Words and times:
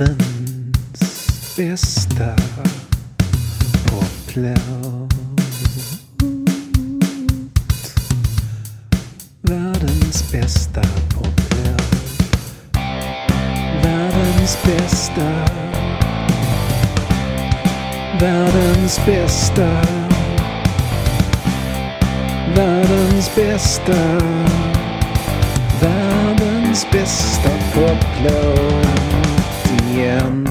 Världens 0.00 1.56
bästa 1.56 2.36
poplåt. 3.86 5.14
Världens 9.42 10.32
bästa 10.32 10.82
poplåt. 11.14 11.82
Världens 13.82 14.58
bästa. 14.64 15.30
Världens 18.20 19.00
bästa. 19.06 19.82
Världens 22.56 23.34
bästa. 23.34 24.20
Världens 25.80 26.86
bästa 26.92 27.50
poplåt 27.74 29.19
igen. 30.00 30.48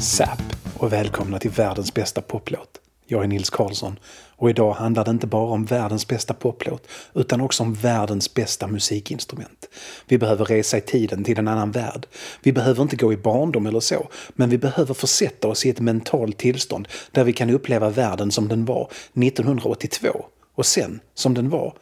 Zap 0.00 0.42
och 0.74 0.92
välkomna 0.92 1.38
till 1.38 1.50
världens 1.50 1.94
bästa 1.94 2.20
poplåt. 2.20 2.68
Jag 3.06 3.24
är 3.24 3.28
Nils 3.28 3.50
Karlsson 3.50 3.98
och 4.36 4.50
idag 4.50 4.72
handlar 4.72 5.04
det 5.04 5.10
inte 5.10 5.26
bara 5.26 5.50
om 5.50 5.64
världens 5.64 6.08
bästa 6.08 6.34
poplåt 6.34 6.86
utan 7.14 7.40
också 7.40 7.62
om 7.62 7.74
världens 7.74 8.34
bästa 8.34 8.66
musikinstrument. 8.66 9.68
Vi 10.08 10.18
behöver 10.18 10.44
resa 10.44 10.78
i 10.78 10.80
tiden 10.80 11.24
till 11.24 11.38
en 11.38 11.48
annan 11.48 11.70
värld. 11.70 12.06
Vi 12.42 12.52
behöver 12.52 12.82
inte 12.82 12.96
gå 12.96 13.12
i 13.12 13.16
barndom 13.16 13.66
eller 13.66 13.80
så, 13.80 14.08
men 14.28 14.50
vi 14.50 14.58
behöver 14.58 14.94
försätta 14.94 15.48
oss 15.48 15.66
i 15.66 15.70
ett 15.70 15.80
mentalt 15.80 16.38
tillstånd 16.38 16.88
där 17.12 17.24
vi 17.24 17.32
kan 17.32 17.50
uppleva 17.50 17.90
världen 17.90 18.30
som 18.30 18.48
den 18.48 18.64
var 18.64 18.88
1982 19.14 20.24
och 20.54 20.66
sen 20.66 21.00
som 21.14 21.34
den 21.34 21.50
var 21.50 21.76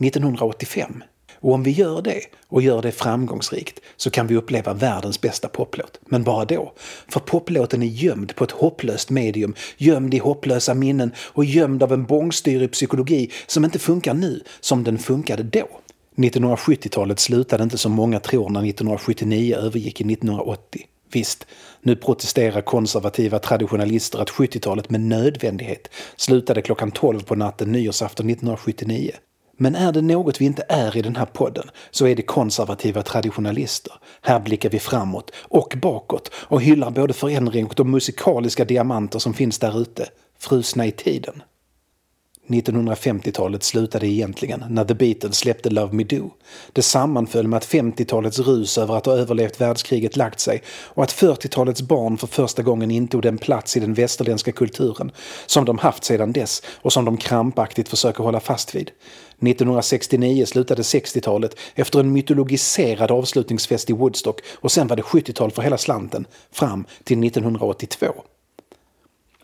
1985. 0.00 1.02
Och 1.40 1.54
om 1.54 1.62
vi 1.62 1.70
gör 1.70 2.02
det, 2.02 2.20
och 2.48 2.62
gör 2.62 2.82
det 2.82 2.92
framgångsrikt, 2.92 3.80
så 3.96 4.10
kan 4.10 4.26
vi 4.26 4.36
uppleva 4.36 4.72
världens 4.72 5.20
bästa 5.20 5.48
poplåt. 5.48 6.00
Men 6.04 6.24
bara 6.24 6.44
då. 6.44 6.72
För 7.08 7.20
poplåten 7.20 7.82
är 7.82 7.86
gömd 7.86 8.36
på 8.36 8.44
ett 8.44 8.50
hopplöst 8.50 9.10
medium, 9.10 9.54
gömd 9.76 10.14
i 10.14 10.18
hopplösa 10.18 10.74
minnen 10.74 11.12
och 11.18 11.44
gömd 11.44 11.82
av 11.82 11.92
en 11.92 12.04
bångstyrig 12.04 12.72
psykologi 12.72 13.30
som 13.46 13.64
inte 13.64 13.78
funkar 13.78 14.14
nu 14.14 14.42
som 14.60 14.84
den 14.84 14.98
funkade 14.98 15.42
då. 15.42 15.68
1970-talet 16.16 17.18
slutade 17.18 17.62
inte 17.62 17.78
som 17.78 17.92
många 17.92 18.20
tror 18.20 18.50
när 18.50 18.60
1979 18.60 19.56
övergick 19.56 20.00
i 20.00 20.04
1980. 20.04 20.86
Visst, 21.12 21.46
nu 21.82 21.96
protesterar 21.96 22.60
konservativa 22.60 23.38
traditionalister 23.38 24.18
att 24.18 24.30
70-talet 24.30 24.90
med 24.90 25.00
nödvändighet 25.00 25.88
slutade 26.16 26.62
klockan 26.62 26.90
12 26.90 27.20
på 27.20 27.34
natten 27.34 27.72
nyårsafton 27.72 28.30
1979. 28.30 29.12
Men 29.56 29.74
är 29.74 29.92
det 29.92 30.02
något 30.02 30.40
vi 30.40 30.44
inte 30.44 30.64
är 30.68 30.96
i 30.96 31.02
den 31.02 31.16
här 31.16 31.26
podden 31.26 31.70
så 31.90 32.06
är 32.06 32.16
det 32.16 32.22
konservativa 32.22 33.02
traditionalister. 33.02 33.92
Här 34.22 34.40
blickar 34.40 34.70
vi 34.70 34.78
framåt 34.78 35.30
och 35.40 35.74
bakåt 35.82 36.30
och 36.34 36.62
hyllar 36.62 36.90
både 36.90 37.12
förändring 37.12 37.66
och 37.66 37.74
de 37.76 37.90
musikaliska 37.90 38.64
diamanter 38.64 39.18
som 39.18 39.34
finns 39.34 39.58
där 39.58 39.80
ute, 39.80 40.08
frusna 40.38 40.86
i 40.86 40.92
tiden. 40.92 41.42
1950-talet 42.48 43.62
slutade 43.62 44.06
egentligen 44.06 44.64
när 44.70 44.84
The 44.84 44.94
Beatles 44.94 45.36
släppte 45.36 45.70
Love 45.70 45.92
Me 45.92 46.04
Do. 46.04 46.30
Det 46.72 46.82
sammanföll 46.82 47.48
med 47.48 47.56
att 47.56 47.66
50-talets 47.66 48.38
rus 48.38 48.78
över 48.78 48.96
att 48.96 49.06
ha 49.06 49.12
överlevt 49.12 49.60
världskriget 49.60 50.16
lagt 50.16 50.40
sig 50.40 50.62
och 50.68 51.02
att 51.02 51.12
40-talets 51.12 51.82
barn 51.82 52.18
för 52.18 52.26
första 52.26 52.62
gången 52.62 52.90
intog 52.90 53.22
den 53.22 53.38
plats 53.38 53.76
i 53.76 53.80
den 53.80 53.94
västerländska 53.94 54.52
kulturen 54.52 55.10
som 55.46 55.64
de 55.64 55.78
haft 55.78 56.04
sedan 56.04 56.32
dess 56.32 56.62
och 56.74 56.92
som 56.92 57.04
de 57.04 57.16
krampaktigt 57.16 57.88
försöker 57.88 58.24
hålla 58.24 58.40
fast 58.40 58.74
vid. 58.74 58.90
1969 59.40 60.46
slutade 60.46 60.82
60-talet 60.82 61.56
efter 61.74 62.00
en 62.00 62.12
mytologiserad 62.12 63.10
avslutningsfest 63.10 63.90
i 63.90 63.92
Woodstock 63.92 64.40
och 64.54 64.72
sen 64.72 64.86
var 64.86 64.96
det 64.96 65.02
70-tal 65.02 65.50
för 65.50 65.62
hela 65.62 65.78
slanten 65.78 66.26
fram 66.52 66.84
till 67.04 67.24
1982. 67.24 68.06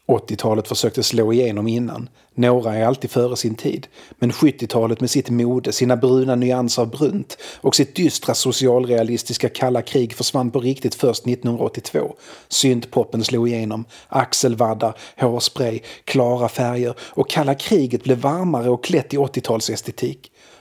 80-talet 0.08 0.68
försökte 0.68 1.02
slå 1.02 1.32
igenom 1.32 1.68
innan. 1.68 2.08
Några 2.34 2.74
är 2.74 2.84
alltid 2.84 3.10
före 3.10 3.36
sin 3.36 3.54
tid. 3.54 3.86
Men 4.18 4.30
70-talet 4.30 5.00
med 5.00 5.10
sitt 5.10 5.30
mode, 5.30 5.72
sina 5.72 5.96
bruna 5.96 6.34
nyanser 6.34 6.82
av 6.82 6.90
brunt 6.90 7.38
och 7.60 7.76
sitt 7.76 7.96
dystra 7.96 8.34
socialrealistiska 8.34 9.48
kalla 9.48 9.82
krig 9.82 10.14
försvann 10.14 10.50
på 10.50 10.60
riktigt 10.60 10.94
först 10.94 11.26
1982. 11.26 12.14
Syntpoppen 12.48 13.24
slog 13.24 13.48
igenom, 13.48 13.84
axelvaddar, 14.08 14.96
hårspray, 15.16 15.80
klara 16.04 16.48
färger 16.48 16.94
och 17.00 17.30
kalla 17.30 17.54
kriget 17.54 18.04
blev 18.04 18.18
varmare 18.18 18.70
och 18.70 18.84
klätt 18.84 19.14
i 19.14 19.16
80-talsestetik. 19.16 20.18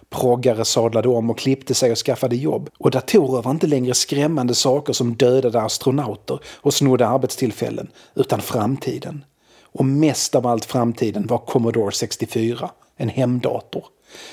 Proggare 0.10 0.66
sadlade 0.66 1.10
om 1.10 1.30
och 1.30 1.40
klippte 1.40 1.74
sig 1.74 1.92
och 1.92 1.98
skaffade 1.98 2.36
jobb. 2.36 2.70
Och 2.78 2.92
datorer 2.92 3.42
var 3.42 3.52
inte 3.52 3.68
längre 3.68 3.94
skrämmande 3.94 4.56
saker 4.56 4.94
som 4.94 5.16
dödade 5.16 5.62
astronauter 5.62 6.40
och 6.56 6.74
snodde 6.74 7.08
arbetstillfällen, 7.08 7.88
utan 8.16 8.42
framtiden. 8.42 9.24
Och 9.74 9.86
mest 9.86 10.36
av 10.36 10.48
allt 10.48 10.66
framtiden 10.66 11.28
var 11.28 11.38
Commodore 11.38 11.92
64, 11.92 12.72
en 12.98 13.10
hemdator. 13.10 13.84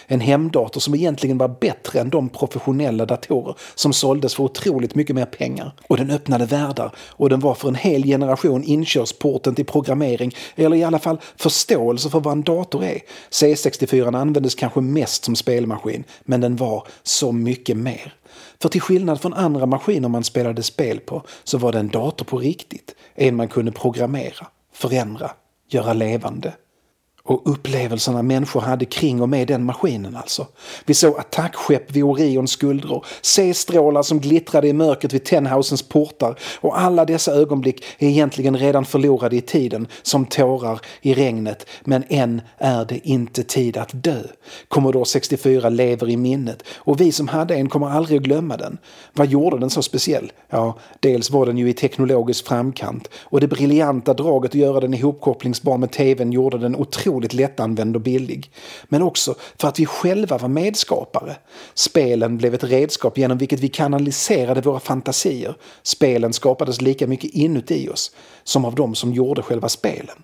En 0.06 0.20
hemdator 0.20 0.80
som 0.80 0.94
egentligen 0.94 1.38
var 1.38 1.48
bättre 1.60 2.00
än 2.00 2.10
de 2.10 2.28
professionella 2.28 3.06
datorer 3.06 3.54
som 3.74 3.92
såldes 3.92 4.34
för 4.34 4.44
otroligt 4.44 4.94
mycket 4.94 5.16
mer 5.16 5.26
pengar. 5.26 5.72
Och 5.86 5.96
den 5.96 6.10
öppnade 6.10 6.46
världar 6.46 6.92
och 6.98 7.28
den 7.28 7.40
var 7.40 7.54
för 7.54 7.68
en 7.68 7.74
hel 7.74 8.04
generation 8.04 8.64
inkörsporten 8.64 9.54
till 9.54 9.66
programmering 9.66 10.34
eller 10.56 10.76
i 10.76 10.84
alla 10.84 10.98
fall 10.98 11.20
förståelse 11.36 12.10
för 12.10 12.20
vad 12.20 12.32
en 12.32 12.42
dator 12.42 12.84
är. 12.84 12.98
C64 13.30 14.16
användes 14.16 14.54
kanske 14.54 14.80
mest 14.80 15.24
som 15.24 15.36
spelmaskin 15.36 16.04
men 16.24 16.40
den 16.40 16.56
var 16.56 16.86
så 17.02 17.32
mycket 17.32 17.76
mer. 17.76 18.14
För 18.62 18.68
till 18.68 18.80
skillnad 18.80 19.20
från 19.20 19.34
andra 19.34 19.66
maskiner 19.66 20.08
man 20.08 20.24
spelade 20.24 20.62
spel 20.62 21.00
på 21.00 21.22
så 21.44 21.58
var 21.58 21.72
det 21.72 21.78
en 21.78 21.88
dator 21.88 22.24
på 22.24 22.38
riktigt. 22.38 22.94
En 23.14 23.36
man 23.36 23.48
kunde 23.48 23.72
programmera 23.72 24.46
förändra, 24.80 25.30
göra 25.68 25.92
levande. 25.92 26.52
Och 27.30 27.42
upplevelserna 27.44 28.22
människor 28.22 28.60
hade 28.60 28.84
kring 28.84 29.22
och 29.22 29.28
med 29.28 29.48
den 29.48 29.64
maskinen 29.64 30.16
alltså. 30.16 30.46
Vi 30.84 30.94
såg 30.94 31.18
attackskepp 31.18 31.92
vid 31.92 32.04
Orions 32.04 32.50
skuldror, 32.50 33.06
C-strålar 33.22 34.02
som 34.02 34.20
glittrade 34.20 34.68
i 34.68 34.72
mörkret 34.72 35.12
vid 35.12 35.24
Tenhausens 35.24 35.82
portar 35.82 36.38
och 36.60 36.80
alla 36.80 37.04
dessa 37.04 37.32
ögonblick 37.32 37.84
är 37.98 38.08
egentligen 38.08 38.58
redan 38.58 38.84
förlorade 38.84 39.36
i 39.36 39.40
tiden 39.40 39.86
som 40.02 40.26
tårar 40.26 40.80
i 41.02 41.14
regnet. 41.14 41.66
Men 41.84 42.04
än 42.08 42.42
är 42.58 42.84
det 42.84 43.08
inte 43.08 43.42
tid 43.42 43.76
att 43.76 43.90
dö. 43.92 44.22
Commodore 44.68 45.06
64 45.06 45.68
lever 45.68 46.10
i 46.10 46.16
minnet 46.16 46.62
och 46.76 47.00
vi 47.00 47.12
som 47.12 47.28
hade 47.28 47.54
en 47.54 47.68
kommer 47.68 47.90
aldrig 47.90 48.18
att 48.18 48.24
glömma 48.24 48.56
den. 48.56 48.78
Vad 49.12 49.26
gjorde 49.26 49.58
den 49.58 49.70
så 49.70 49.82
speciell? 49.82 50.32
Ja, 50.48 50.78
dels 51.00 51.30
var 51.30 51.46
den 51.46 51.58
ju 51.58 51.68
i 51.68 51.72
teknologisk 51.72 52.46
framkant 52.46 53.08
och 53.14 53.40
det 53.40 53.48
briljanta 53.48 54.14
draget 54.14 54.50
att 54.50 54.54
göra 54.54 54.80
den 54.80 54.94
ihopkopplingsbar 54.94 55.78
med 55.78 55.90
tvn 55.90 56.32
gjorde 56.32 56.58
den 56.58 56.76
otroligt 56.76 57.19
otroligt 57.20 57.32
lättanvänd 57.32 57.96
och 57.96 58.02
billig. 58.02 58.50
Men 58.88 59.02
också 59.02 59.34
för 59.58 59.68
att 59.68 59.78
vi 59.78 59.86
själva 59.86 60.38
var 60.38 60.48
medskapare. 60.48 61.36
Spelen 61.74 62.38
blev 62.38 62.54
ett 62.54 62.64
redskap 62.64 63.18
genom 63.18 63.38
vilket 63.38 63.60
vi 63.60 63.68
kanaliserade 63.68 64.60
våra 64.60 64.80
fantasier. 64.80 65.54
Spelen 65.82 66.32
skapades 66.32 66.80
lika 66.80 67.06
mycket 67.06 67.34
inuti 67.34 67.88
oss 67.88 68.12
som 68.44 68.64
av 68.64 68.74
de 68.74 68.94
som 68.94 69.12
gjorde 69.12 69.42
själva 69.42 69.68
spelen. 69.68 70.16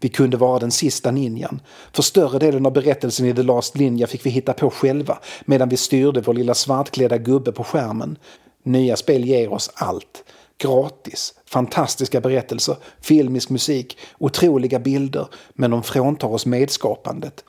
Vi 0.00 0.08
kunde 0.08 0.36
vara 0.36 0.58
den 0.58 0.70
sista 0.70 1.10
ninjan. 1.10 1.60
För 1.92 2.02
större 2.02 2.38
delen 2.38 2.66
av 2.66 2.72
berättelsen 2.72 3.26
i 3.26 3.34
The 3.34 3.42
Last 3.42 3.74
Ninja 3.74 4.06
fick 4.06 4.26
vi 4.26 4.30
hitta 4.30 4.52
på 4.52 4.70
själva 4.70 5.18
medan 5.46 5.68
vi 5.68 5.76
styrde 5.76 6.20
vår 6.20 6.34
lilla 6.34 6.54
svartklädda 6.54 7.18
gubbe 7.18 7.52
på 7.52 7.64
skärmen. 7.64 8.18
Nya 8.64 8.96
spel 8.96 9.24
ger 9.24 9.52
oss 9.52 9.70
allt 9.74 10.24
gratis. 10.62 11.34
Fantastiska 11.46 12.20
berättelser, 12.20 12.76
filmisk 13.00 13.50
musik, 13.50 13.98
otroliga 14.18 14.78
bilder, 14.78 15.28
men 15.54 15.70
de 15.70 15.82
fråntar 15.82 16.28
oss 16.28 16.46
medskapandet. 16.46 17.44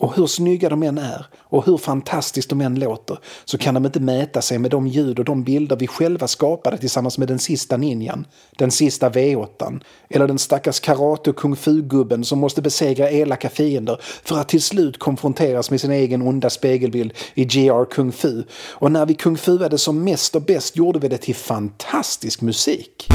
Och 0.00 0.16
hur 0.16 0.26
snygga 0.26 0.68
de 0.68 0.82
än 0.82 0.98
är 0.98 1.26
och 1.38 1.66
hur 1.66 1.76
fantastiskt 1.76 2.48
de 2.48 2.60
än 2.60 2.78
låter 2.78 3.18
så 3.44 3.58
kan 3.58 3.74
de 3.74 3.86
inte 3.86 4.00
mäta 4.00 4.42
sig 4.42 4.58
med 4.58 4.70
de 4.70 4.86
ljud 4.86 5.18
och 5.18 5.24
de 5.24 5.42
bilder 5.42 5.76
vi 5.76 5.86
själva 5.86 6.28
skapade 6.28 6.78
tillsammans 6.78 7.18
med 7.18 7.28
den 7.28 7.38
sista 7.38 7.76
ninjan, 7.76 8.26
den 8.58 8.70
sista 8.70 9.10
V8 9.10 9.80
eller 10.08 10.26
den 10.28 10.38
stackars 10.38 10.80
karate 10.80 11.30
och 11.30 11.36
kung 11.36 11.56
fu-gubben 11.56 12.24
som 12.24 12.38
måste 12.38 12.62
besegra 12.62 13.10
elaka 13.10 13.48
fiender 13.48 14.00
för 14.24 14.38
att 14.38 14.48
till 14.48 14.62
slut 14.62 14.98
konfronteras 14.98 15.70
med 15.70 15.80
sin 15.80 15.92
egen 15.92 16.22
onda 16.22 16.50
spegelbild 16.50 17.12
i 17.34 17.44
GR 17.44 17.84
Kung 17.84 18.12
Fu. 18.12 18.42
Och 18.72 18.92
när 18.92 19.06
vi 19.06 19.14
kung 19.14 19.36
fuade 19.36 19.78
som 19.78 20.04
mest 20.04 20.36
och 20.36 20.42
bäst 20.42 20.76
gjorde 20.76 20.98
vi 20.98 21.08
det 21.08 21.18
till 21.18 21.34
fantastisk 21.34 22.40
musik. 22.40 23.06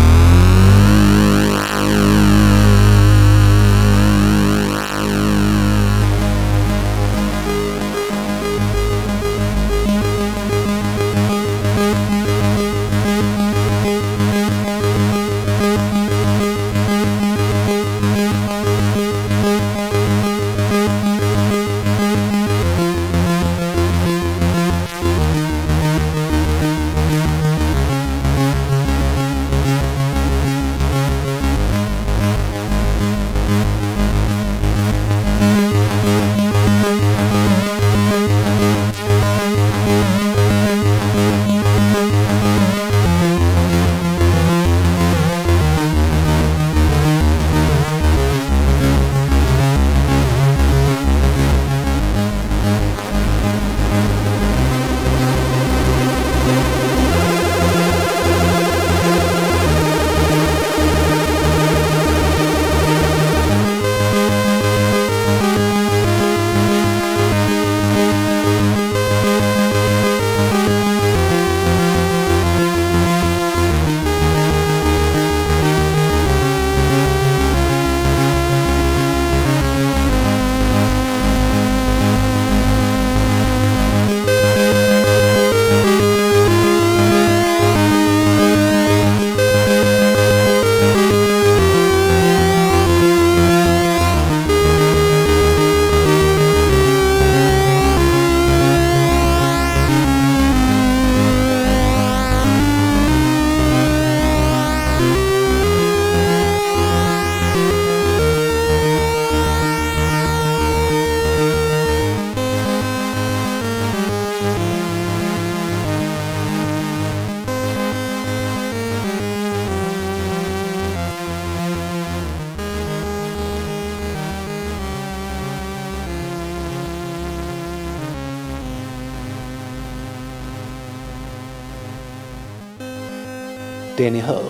Det 133.97 134.11
ni 134.11 134.19
hör 134.19 134.43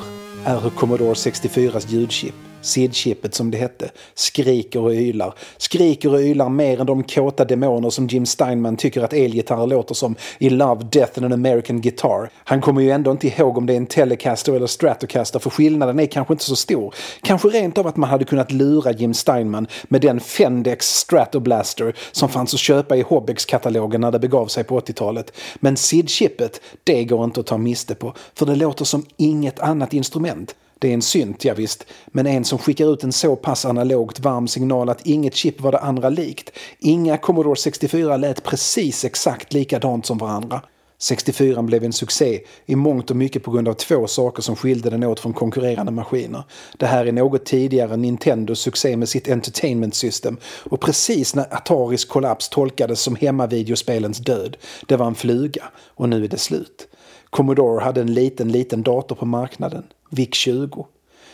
är 0.46 0.60
hur 0.60 0.70
Commodore 0.70 1.14
64s 1.14 1.88
ljudchip. 1.88 2.51
SID-chippet 2.62 3.34
som 3.34 3.52
det 3.52 3.58
hette, 3.58 3.92
skriker 4.16 4.80
och 4.80 4.92
ylar. 4.92 5.34
Skriker 5.58 6.14
och 6.14 6.20
ylar 6.20 6.50
mer 6.50 6.80
än 6.80 6.86
de 6.86 7.04
kåta 7.04 7.46
demoner 7.46 7.90
som 7.90 8.08
Jim 8.08 8.26
Steinman 8.26 8.78
tycker 8.78 9.02
att 9.02 9.14
elgitarrer 9.14 9.68
låter 9.68 9.96
som 9.96 10.16
i 10.38 10.50
Love, 10.50 10.84
Death 10.92 11.12
and 11.16 11.26
an 11.26 11.34
American 11.34 11.82
Guitar. 11.82 12.30
Han 12.44 12.62
kommer 12.62 12.82
ju 12.82 12.92
ändå 12.92 13.12
inte 13.12 13.28
ihåg 13.28 13.58
om 13.58 13.66
det 13.66 13.74
är 13.74 13.78
en 13.78 13.86
Telecaster 13.86 14.54
eller 14.54 14.68
Stratocaster 14.68 15.40
för 15.40 15.50
skillnaden 15.50 16.00
är 16.00 16.06
kanske 16.06 16.34
inte 16.34 16.44
så 16.44 16.56
stor. 16.56 16.96
Kanske 17.22 17.48
rent 17.48 17.78
av 17.78 17.88
att 17.88 17.98
man 17.98 18.10
hade 18.10 18.26
kunnat 18.26 18.52
lura 18.52 18.92
Jim 18.92 19.14
Steinman 19.14 19.68
med 19.84 20.02
den 20.02 20.20
Fendex 20.20 20.88
Stratoblaster 20.88 21.96
som 22.12 22.30
fanns 22.30 22.54
att 22.54 22.60
köpa 22.60 22.96
i 22.96 23.02
Hobbex-katalogen 23.02 24.02
när 24.02 24.12
det 24.12 24.20
begav 24.20 24.48
sig 24.48 24.64
på 24.64 24.80
80-talet. 24.80 25.34
Men 25.56 25.76
SID-chippet, 25.78 26.62
det 26.84 27.04
går 27.04 27.24
inte 27.24 27.40
att 27.40 27.46
ta 27.46 27.58
miste 27.58 27.96
på, 27.96 28.14
för 28.36 28.46
det 28.46 28.56
låter 28.56 28.86
som 28.86 29.06
inget 29.18 29.60
annat 29.60 29.94
instrument. 29.94 30.56
Det 30.82 30.90
är 30.90 30.94
en 30.94 31.02
synt, 31.02 31.46
ja 31.46 31.54
visst, 31.54 31.86
men 32.08 32.28
en 32.28 32.46
som 32.46 32.58
skickar 32.58 32.94
ut 32.94 33.04
en 33.04 33.12
så 33.12 33.36
pass 33.36 33.66
analogt 33.66 34.20
varm 34.20 34.48
signal 34.48 34.90
att 34.90 35.06
inget 35.06 35.36
chip 35.36 35.62
var 35.62 35.72
det 35.72 35.80
andra 35.80 36.10
likt. 36.10 36.52
Inga 36.80 37.18
Commodore 37.18 37.56
64 37.56 38.18
lät 38.18 38.44
precis 38.44 39.06
exakt 39.06 39.54
likadant 39.54 40.06
som 40.06 40.18
varandra. 40.18 40.62
64 41.02 41.64
blev 41.64 41.84
en 41.84 41.94
succé 41.94 42.42
i 42.66 42.76
mångt 42.76 43.10
och 43.10 43.16
mycket 43.16 43.44
på 43.44 43.52
grund 43.52 43.68
av 43.68 43.74
två 43.74 44.08
saker 44.08 44.42
som 44.42 44.56
skilde 44.56 44.90
den 44.90 45.04
åt 45.04 45.20
från 45.20 45.34
konkurrerande 45.34 45.92
maskiner. 45.92 46.44
Det 46.78 46.86
här 46.86 47.06
är 47.06 47.12
något 47.12 47.46
tidigare 47.46 47.98
Nintendos 47.98 48.60
succé 48.60 48.98
med 48.98 49.10
sitt 49.10 49.30
Entertainment 49.30 49.96
System 49.96 50.38
och 50.44 50.82
precis 50.82 51.36
när 51.36 51.54
Ataris 51.54 52.06
kollaps 52.06 52.50
tolkades 52.50 53.02
som 53.02 53.16
hemmavideospelens 53.16 54.18
död. 54.18 54.58
Det 54.88 54.96
var 54.96 55.08
en 55.08 55.16
fluga 55.16 55.64
och 55.96 56.10
nu 56.10 56.24
är 56.24 56.28
det 56.28 56.38
slut. 56.38 56.88
Commodore 57.32 57.84
hade 57.84 58.02
en 58.02 58.14
liten, 58.14 58.52
liten 58.52 58.82
dator 58.82 59.16
på 59.16 59.26
marknaden. 59.26 59.84
VIC-20. 60.10 60.86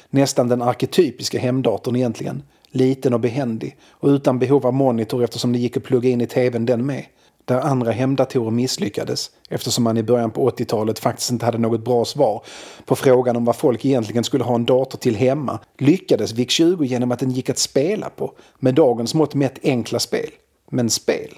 Nästan 0.09 0.47
den 0.47 0.61
arketypiska 0.61 1.39
hemdatorn 1.39 1.95
egentligen. 1.95 2.43
Liten 2.69 3.13
och 3.13 3.19
behändig 3.19 3.77
och 3.91 4.07
utan 4.07 4.39
behov 4.39 4.65
av 4.67 4.73
monitor 4.73 5.23
eftersom 5.23 5.53
det 5.53 5.59
gick 5.59 5.77
att 5.77 5.83
plugga 5.83 6.09
in 6.09 6.21
i 6.21 6.27
tvn 6.27 6.65
den 6.65 6.85
med. 6.85 7.05
Där 7.45 7.59
andra 7.59 7.91
hemdatorer 7.91 8.51
misslyckades 8.51 9.31
eftersom 9.49 9.83
man 9.83 9.97
i 9.97 10.03
början 10.03 10.31
på 10.31 10.49
80-talet 10.49 10.99
faktiskt 10.99 11.31
inte 11.31 11.45
hade 11.45 11.57
något 11.57 11.85
bra 11.85 12.05
svar 12.05 12.43
på 12.85 12.95
frågan 12.95 13.35
om 13.35 13.45
vad 13.45 13.55
folk 13.55 13.85
egentligen 13.85 14.23
skulle 14.23 14.43
ha 14.43 14.55
en 14.55 14.65
dator 14.65 14.97
till 14.97 15.15
hemma 15.15 15.59
lyckades 15.77 16.33
VIC-20 16.33 16.83
genom 16.83 17.11
att 17.11 17.19
den 17.19 17.31
gick 17.31 17.49
att 17.49 17.57
spela 17.57 18.09
på 18.09 18.31
med 18.59 18.75
dagens 18.75 19.13
mått 19.13 19.35
mätt 19.35 19.59
enkla 19.63 19.99
spel. 19.99 20.29
Men 20.71 20.89
spel. 20.89 21.33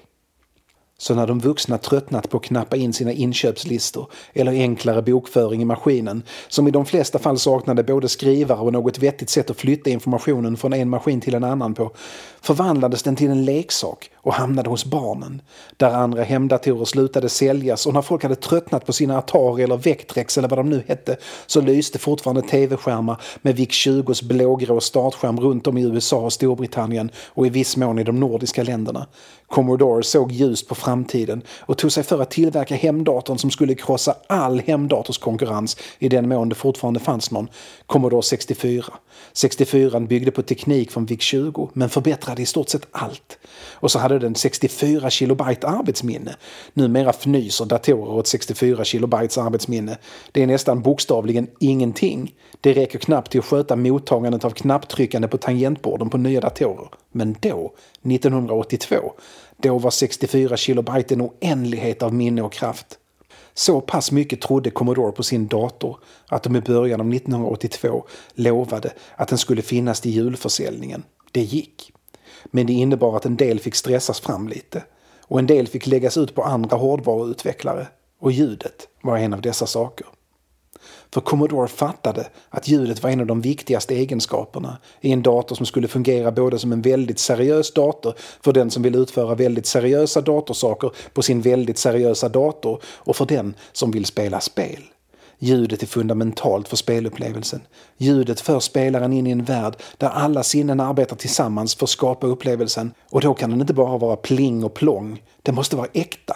Så 1.01 1.15
när 1.15 1.27
de 1.27 1.39
vuxna 1.39 1.77
tröttnat 1.77 2.29
på 2.29 2.37
att 2.37 2.43
knappa 2.43 2.75
in 2.75 2.93
sina 2.93 3.11
inköpslistor 3.11 4.07
eller 4.33 4.51
enklare 4.51 5.01
bokföring 5.01 5.61
i 5.61 5.65
maskinen, 5.65 6.23
som 6.47 6.67
i 6.67 6.71
de 6.71 6.85
flesta 6.85 7.19
fall 7.19 7.39
saknade 7.39 7.83
både 7.83 8.09
skrivare 8.09 8.59
och 8.59 8.73
något 8.73 8.99
vettigt 8.99 9.29
sätt 9.29 9.49
att 9.49 9.57
flytta 9.57 9.89
informationen 9.89 10.57
från 10.57 10.73
en 10.73 10.89
maskin 10.89 11.21
till 11.21 11.35
en 11.35 11.43
annan 11.43 11.73
på, 11.73 11.91
förvandlades 12.41 13.03
den 13.03 13.15
till 13.15 13.29
en 13.29 13.45
leksak 13.45 14.11
och 14.21 14.33
hamnade 14.33 14.69
hos 14.69 14.85
barnen. 14.85 15.41
Där 15.77 15.91
andra 15.91 16.23
hemdatorer 16.23 16.85
slutade 16.85 17.29
säljas 17.29 17.85
och 17.85 17.93
när 17.93 18.01
folk 18.01 18.23
hade 18.23 18.35
tröttnat 18.35 18.85
på 18.85 18.93
sina 18.93 19.17
Atari 19.17 19.63
eller 19.63 19.77
Vectrex 19.77 20.37
eller 20.37 20.47
vad 20.47 20.59
de 20.59 20.69
nu 20.69 20.83
hette 20.87 21.17
så 21.45 21.61
lyste 21.61 21.99
fortfarande 21.99 22.41
tv-skärmar 22.41 23.21
med 23.41 23.55
VIC-20s 23.55 24.27
blågrå 24.27 24.79
startskärm 24.79 25.39
runt 25.39 25.67
om 25.67 25.77
i 25.77 25.81
USA 25.81 26.17
och 26.17 26.33
Storbritannien 26.33 27.11
och 27.27 27.47
i 27.47 27.49
viss 27.49 27.77
mån 27.77 27.99
i 27.99 28.03
de 28.03 28.19
nordiska 28.19 28.63
länderna. 28.63 29.07
Commodore 29.47 30.03
såg 30.03 30.31
ljust 30.31 30.67
på 30.67 30.75
framtiden 30.75 31.41
och 31.59 31.77
tog 31.77 31.91
sig 31.91 32.03
för 32.03 32.21
att 32.21 32.31
tillverka 32.31 32.75
hemdatorn 32.75 33.37
som 33.37 33.51
skulle 33.51 33.75
krossa 33.75 34.15
all 34.27 34.59
hemdatorskonkurrens 34.59 35.77
i 35.99 36.09
den 36.09 36.29
mån 36.29 36.49
det 36.49 36.55
fortfarande 36.55 36.99
fanns 36.99 37.31
någon, 37.31 37.47
Commodore 37.85 38.23
64. 38.23 38.83
64 39.33 39.99
byggde 39.99 40.31
på 40.31 40.41
teknik 40.41 40.91
från 40.91 41.07
VIC-20 41.07 41.69
men 41.73 41.89
förbättrade 41.89 42.41
i 42.41 42.45
stort 42.45 42.69
sett 42.69 42.87
allt. 42.91 43.37
Och 43.71 43.91
så 43.91 43.99
hade 43.99 44.18
den 44.19 44.35
64 44.35 45.09
kilobyte 45.09 45.67
arbetsminne. 45.67 46.35
Numera 46.73 47.09
fnyser 47.13 47.65
datorer 47.65 48.13
åt 48.13 48.27
64 48.27 48.83
kilobytes 48.83 49.37
arbetsminne. 49.37 49.97
Det 50.31 50.43
är 50.43 50.47
nästan 50.47 50.81
bokstavligen 50.81 51.47
ingenting. 51.59 52.33
Det 52.61 52.73
räcker 52.73 52.99
knappt 52.99 53.31
till 53.31 53.39
att 53.39 53.45
sköta 53.45 53.75
mottagandet 53.75 54.45
av 54.45 54.49
knapptryckande 54.49 55.27
på 55.27 55.37
tangentborden 55.37 56.09
på 56.09 56.17
nya 56.17 56.41
datorer. 56.41 56.89
Men 57.11 57.35
då, 57.39 57.73
1982, 58.03 59.13
då 59.57 59.77
var 59.77 59.91
64 59.91 60.57
kilobyte 60.57 61.13
en 61.13 61.21
oändlighet 61.21 62.03
av 62.03 62.13
minne 62.13 62.41
och 62.41 62.53
kraft. 62.53 62.97
Så 63.53 63.81
pass 63.81 64.11
mycket 64.11 64.41
trodde 64.41 64.69
Commodore 64.69 65.11
på 65.11 65.23
sin 65.23 65.47
dator 65.47 65.99
att 66.27 66.43
de 66.43 66.55
i 66.55 66.61
början 66.61 67.01
av 67.01 67.13
1982 67.13 68.05
lovade 68.33 68.93
att 69.15 69.27
den 69.27 69.37
skulle 69.37 69.61
finnas 69.61 70.01
till 70.01 70.11
julförsäljningen. 70.11 71.03
Det 71.31 71.41
gick. 71.41 71.93
Men 72.45 72.67
det 72.67 72.73
innebar 72.73 73.17
att 73.17 73.25
en 73.25 73.35
del 73.35 73.59
fick 73.59 73.75
stressas 73.75 74.19
fram 74.19 74.47
lite. 74.47 74.83
Och 75.21 75.39
en 75.39 75.47
del 75.47 75.67
fick 75.67 75.87
läggas 75.87 76.17
ut 76.17 76.35
på 76.35 76.43
andra 76.43 76.77
hårdvaruutvecklare. 76.77 77.87
Och 78.19 78.31
ljudet 78.31 78.87
var 79.01 79.17
en 79.17 79.33
av 79.33 79.41
dessa 79.41 79.65
saker. 79.65 80.07
För 81.13 81.21
Commodore 81.21 81.67
fattade 81.67 82.27
att 82.49 82.67
ljudet 82.67 83.03
var 83.03 83.09
en 83.09 83.19
av 83.19 83.25
de 83.25 83.41
viktigaste 83.41 83.95
egenskaperna 83.95 84.77
i 85.01 85.11
en 85.11 85.21
dator 85.21 85.55
som 85.55 85.65
skulle 85.65 85.87
fungera 85.87 86.31
både 86.31 86.59
som 86.59 86.71
en 86.71 86.81
väldigt 86.81 87.19
seriös 87.19 87.73
dator 87.73 88.13
för 88.41 88.53
den 88.53 88.71
som 88.71 88.83
vill 88.83 88.95
utföra 88.95 89.35
väldigt 89.35 89.65
seriösa 89.65 90.21
datorsaker 90.21 90.91
på 91.13 91.21
sin 91.21 91.41
väldigt 91.41 91.77
seriösa 91.77 92.29
dator 92.29 92.81
och 92.85 93.15
för 93.15 93.25
den 93.25 93.53
som 93.71 93.91
vill 93.91 94.05
spela 94.05 94.39
spel. 94.39 94.83
Ljudet 95.39 95.83
är 95.83 95.87
fundamentalt 95.87 96.67
för 96.67 96.77
spelupplevelsen. 96.77 97.61
Ljudet 97.97 98.41
för 98.41 98.59
spelaren 98.59 99.13
in 99.13 99.27
i 99.27 99.31
en 99.31 99.43
värld 99.43 99.75
där 99.97 100.09
alla 100.09 100.43
sinnen 100.43 100.79
arbetar 100.79 101.15
tillsammans 101.15 101.75
för 101.75 101.85
att 101.85 101.89
skapa 101.89 102.27
upplevelsen 102.27 102.93
och 103.09 103.21
då 103.21 103.33
kan 103.33 103.49
den 103.49 103.61
inte 103.61 103.73
bara 103.73 103.97
vara 103.97 104.15
pling 104.15 104.63
och 104.63 104.73
plong. 104.73 105.23
Den 105.43 105.55
måste 105.55 105.75
vara 105.75 105.87
äkta. 105.93 106.35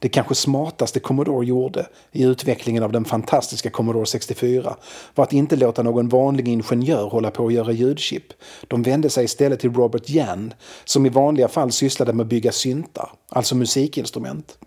Det 0.00 0.08
kanske 0.08 0.34
smartaste 0.34 1.00
Commodore 1.00 1.46
gjorde 1.46 1.86
i 2.12 2.24
utvecklingen 2.24 2.82
av 2.82 2.92
den 2.92 3.04
fantastiska 3.04 3.70
Commodore 3.70 4.06
64 4.06 4.76
var 5.14 5.24
att 5.24 5.32
inte 5.32 5.56
låta 5.56 5.82
någon 5.82 6.08
vanlig 6.08 6.48
ingenjör 6.48 7.08
hålla 7.08 7.30
på 7.30 7.46
att 7.46 7.52
göra 7.52 7.72
ljudchip. 7.72 8.32
De 8.68 8.82
vände 8.82 9.10
sig 9.10 9.24
istället 9.24 9.60
till 9.60 9.74
Robert 9.74 10.08
Jan 10.08 10.54
som 10.84 11.06
i 11.06 11.08
vanliga 11.08 11.48
fall 11.48 11.72
sysslade 11.72 12.12
med 12.12 12.24
att 12.24 12.30
bygga 12.30 12.52
syntar, 12.52 13.12
alltså 13.28 13.54
musikinstrument. 13.54 14.58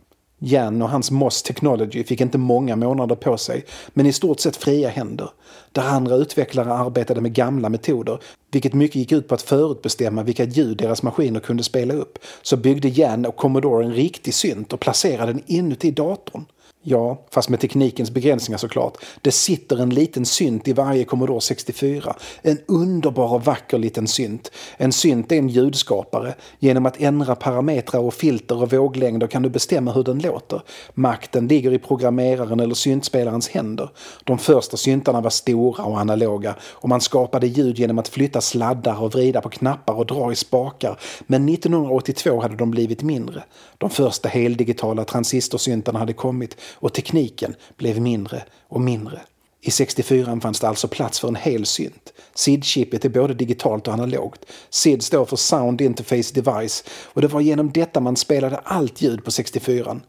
Jan 0.45 0.81
och 0.81 0.89
hans 0.89 1.11
Moss 1.11 1.43
Technology 1.43 2.03
fick 2.03 2.21
inte 2.21 2.37
många 2.37 2.75
månader 2.75 3.15
på 3.15 3.37
sig, 3.37 3.65
men 3.93 4.05
i 4.05 4.13
stort 4.13 4.39
sett 4.39 4.55
fria 4.55 4.89
händer. 4.89 5.29
Där 5.71 5.83
andra 5.83 6.15
utvecklare 6.15 6.73
arbetade 6.73 7.21
med 7.21 7.33
gamla 7.33 7.69
metoder, 7.69 8.19
vilket 8.51 8.73
mycket 8.73 8.95
gick 8.95 9.11
ut 9.11 9.27
på 9.27 9.35
att 9.35 9.41
förutbestämma 9.41 10.23
vilka 10.23 10.43
ljud 10.43 10.77
deras 10.77 11.03
maskiner 11.03 11.39
kunde 11.39 11.63
spela 11.63 11.93
upp, 11.93 12.19
så 12.41 12.57
byggde 12.57 12.87
Jan 12.87 13.25
och 13.25 13.35
Commodore 13.35 13.85
en 13.85 13.93
riktig 13.93 14.33
synt 14.33 14.73
och 14.73 14.79
placerade 14.79 15.33
den 15.33 15.43
inuti 15.45 15.91
datorn. 15.91 16.45
Ja, 16.85 17.25
fast 17.31 17.49
med 17.49 17.59
teknikens 17.59 18.11
begränsningar 18.11 18.57
såklart. 18.57 18.97
Det 19.21 19.31
sitter 19.31 19.81
en 19.81 19.89
liten 19.89 20.25
synt 20.25 20.67
i 20.67 20.73
varje 20.73 21.03
Commodore 21.03 21.41
64. 21.41 22.15
En 22.41 22.57
underbar 22.67 23.33
och 23.33 23.45
vacker 23.45 23.77
liten 23.77 24.07
synt. 24.07 24.51
En 24.77 24.91
synt 24.91 25.31
är 25.31 25.35
en 25.35 25.49
ljudskapare. 25.49 26.35
Genom 26.59 26.85
att 26.85 27.01
ändra 27.01 27.35
parametrar 27.35 28.01
och 28.01 28.13
filter 28.13 28.61
och 28.61 28.73
våglängder 28.73 29.27
kan 29.27 29.41
du 29.41 29.49
bestämma 29.49 29.91
hur 29.91 30.03
den 30.03 30.19
låter. 30.19 30.61
Makten 30.93 31.47
ligger 31.47 31.73
i 31.73 31.79
programmeraren 31.79 32.59
eller 32.59 32.75
syntspelarens 32.75 33.49
händer. 33.49 33.89
De 34.23 34.37
första 34.37 34.77
syntarna 34.77 35.21
var 35.21 35.29
stora 35.29 35.83
och 35.83 35.99
analoga 35.99 36.55
och 36.61 36.89
man 36.89 37.01
skapade 37.01 37.47
ljud 37.47 37.79
genom 37.79 37.99
att 37.99 38.07
flytta 38.07 38.41
sladdar 38.41 39.03
och 39.03 39.11
vrida 39.11 39.41
på 39.41 39.49
knappar 39.49 39.93
och 39.93 40.05
dra 40.05 40.31
i 40.31 40.35
spakar. 40.35 40.99
Men 41.27 41.49
1982 41.49 42.41
hade 42.41 42.55
de 42.55 42.71
blivit 42.71 43.01
mindre. 43.01 43.43
De 43.77 43.89
första 43.89 44.29
heldigitala 44.29 45.05
transistorsyntarna 45.05 45.99
hade 45.99 46.13
kommit 46.13 46.57
och 46.73 46.93
tekniken 46.93 47.55
blev 47.77 48.01
mindre 48.01 48.43
och 48.67 48.81
mindre. 48.81 49.21
I 49.61 49.71
64 49.71 50.39
fanns 50.41 50.59
det 50.59 50.67
alltså 50.67 50.87
plats 50.87 51.19
för 51.19 51.27
en 51.27 51.35
hel 51.35 51.65
synt. 51.65 52.13
SID-chippet 52.35 53.05
är 53.05 53.09
både 53.09 53.33
digitalt 53.33 53.87
och 53.87 53.93
analogt. 53.93 54.45
SID 54.69 55.03
står 55.03 55.25
för 55.25 55.35
Sound 55.35 55.81
Interface 55.81 56.41
Device 56.41 56.83
och 57.03 57.21
det 57.21 57.27
var 57.27 57.41
genom 57.41 57.71
detta 57.71 57.99
man 57.99 58.15
spelade 58.15 58.57
allt 58.57 59.01
ljud 59.01 59.23
på 59.23 59.31
64. 59.31 59.99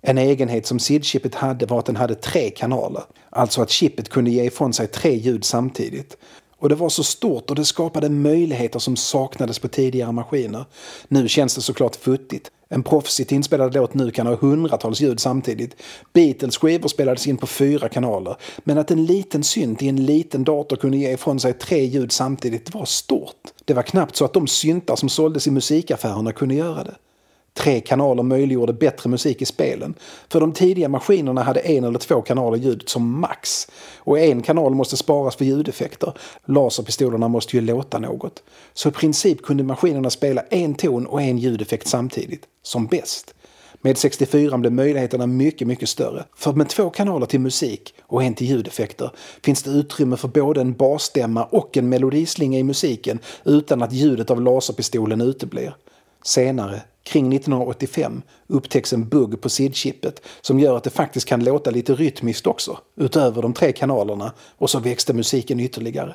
En 0.00 0.18
egenhet 0.18 0.66
som 0.66 0.78
SID-chippet 0.78 1.34
hade 1.34 1.66
var 1.66 1.78
att 1.78 1.86
den 1.86 1.96
hade 1.96 2.14
tre 2.14 2.50
kanaler. 2.50 3.02
Alltså 3.30 3.62
att 3.62 3.70
chippet 3.70 4.08
kunde 4.08 4.30
ge 4.30 4.44
ifrån 4.44 4.72
sig 4.72 4.86
tre 4.86 5.16
ljud 5.16 5.44
samtidigt. 5.44 6.16
Och 6.62 6.68
det 6.68 6.74
var 6.74 6.88
så 6.88 7.04
stort 7.04 7.50
och 7.50 7.56
det 7.56 7.64
skapade 7.64 8.08
möjligheter 8.08 8.78
som 8.78 8.96
saknades 8.96 9.58
på 9.58 9.68
tidigare 9.68 10.12
maskiner. 10.12 10.64
Nu 11.08 11.28
känns 11.28 11.54
det 11.54 11.60
såklart 11.60 11.96
futtigt. 11.96 12.50
En 12.68 12.82
proffsigt 12.82 13.32
inspelad 13.32 13.74
låt 13.74 13.94
nu 13.94 14.10
kan 14.10 14.26
ha 14.26 14.36
hundratals 14.36 15.00
ljud 15.00 15.20
samtidigt. 15.20 15.76
Beatles 16.12 16.58
skivor 16.58 16.88
spelades 16.88 17.26
in 17.26 17.36
på 17.36 17.46
fyra 17.46 17.88
kanaler. 17.88 18.36
Men 18.64 18.78
att 18.78 18.90
en 18.90 19.04
liten 19.04 19.44
synt 19.44 19.82
i 19.82 19.88
en 19.88 20.06
liten 20.06 20.44
dator 20.44 20.76
kunde 20.76 20.96
ge 20.96 21.12
ifrån 21.12 21.40
sig 21.40 21.52
tre 21.52 21.84
ljud 21.84 22.12
samtidigt 22.12 22.74
var 22.74 22.84
stort. 22.84 23.52
Det 23.64 23.74
var 23.74 23.82
knappt 23.82 24.16
så 24.16 24.24
att 24.24 24.34
de 24.34 24.46
syntar 24.46 24.96
som 24.96 25.08
såldes 25.08 25.46
i 25.46 25.50
musikaffärerna 25.50 26.32
kunde 26.32 26.54
göra 26.54 26.84
det. 26.84 26.94
Tre 27.54 27.80
kanaler 27.80 28.22
möjliggjorde 28.22 28.72
bättre 28.72 29.10
musik 29.10 29.42
i 29.42 29.44
spelen. 29.44 29.94
För 30.28 30.40
de 30.40 30.52
tidiga 30.52 30.88
maskinerna 30.88 31.42
hade 31.42 31.60
en 31.60 31.84
eller 31.84 31.98
två 31.98 32.22
kanaler 32.22 32.58
ljud 32.58 32.82
som 32.86 33.20
max. 33.20 33.68
Och 33.96 34.18
en 34.18 34.42
kanal 34.42 34.74
måste 34.74 34.96
sparas 34.96 35.36
för 35.36 35.44
ljudeffekter. 35.44 36.12
Laserpistolerna 36.44 37.28
måste 37.28 37.56
ju 37.56 37.62
låta 37.62 37.98
något. 37.98 38.42
Så 38.74 38.88
i 38.88 38.92
princip 38.92 39.42
kunde 39.42 39.62
maskinerna 39.62 40.10
spela 40.10 40.42
en 40.50 40.74
ton 40.74 41.06
och 41.06 41.22
en 41.22 41.38
ljudeffekt 41.38 41.88
samtidigt. 41.88 42.42
Som 42.62 42.86
bäst. 42.86 43.34
Med 43.84 43.98
64 43.98 44.58
blev 44.58 44.72
möjligheterna 44.72 45.26
mycket, 45.26 45.68
mycket 45.68 45.88
större. 45.88 46.24
För 46.36 46.52
med 46.52 46.68
två 46.68 46.90
kanaler 46.90 47.26
till 47.26 47.40
musik 47.40 47.94
och 48.02 48.22
en 48.22 48.34
till 48.34 48.46
ljudeffekter 48.46 49.10
finns 49.44 49.62
det 49.62 49.70
utrymme 49.70 50.16
för 50.16 50.28
både 50.28 50.60
en 50.60 50.72
basstämma 50.72 51.44
och 51.44 51.76
en 51.76 51.88
melodislinga 51.88 52.58
i 52.58 52.62
musiken 52.62 53.18
utan 53.44 53.82
att 53.82 53.92
ljudet 53.92 54.30
av 54.30 54.40
laserpistolen 54.40 55.20
uteblir. 55.20 55.76
Senare, 56.24 56.82
kring 57.02 57.32
1985, 57.32 58.22
upptäcks 58.46 58.92
en 58.92 59.08
bugg 59.08 59.40
på 59.40 59.48
SID-chippet 59.48 60.22
som 60.40 60.58
gör 60.58 60.76
att 60.76 60.84
det 60.84 60.90
faktiskt 60.90 61.28
kan 61.28 61.44
låta 61.44 61.70
lite 61.70 61.94
rytmiskt 61.94 62.46
också, 62.46 62.78
utöver 62.96 63.42
de 63.42 63.52
tre 63.52 63.72
kanalerna, 63.72 64.32
och 64.58 64.70
så 64.70 64.78
växte 64.78 65.12
musiken 65.12 65.60
ytterligare. 65.60 66.14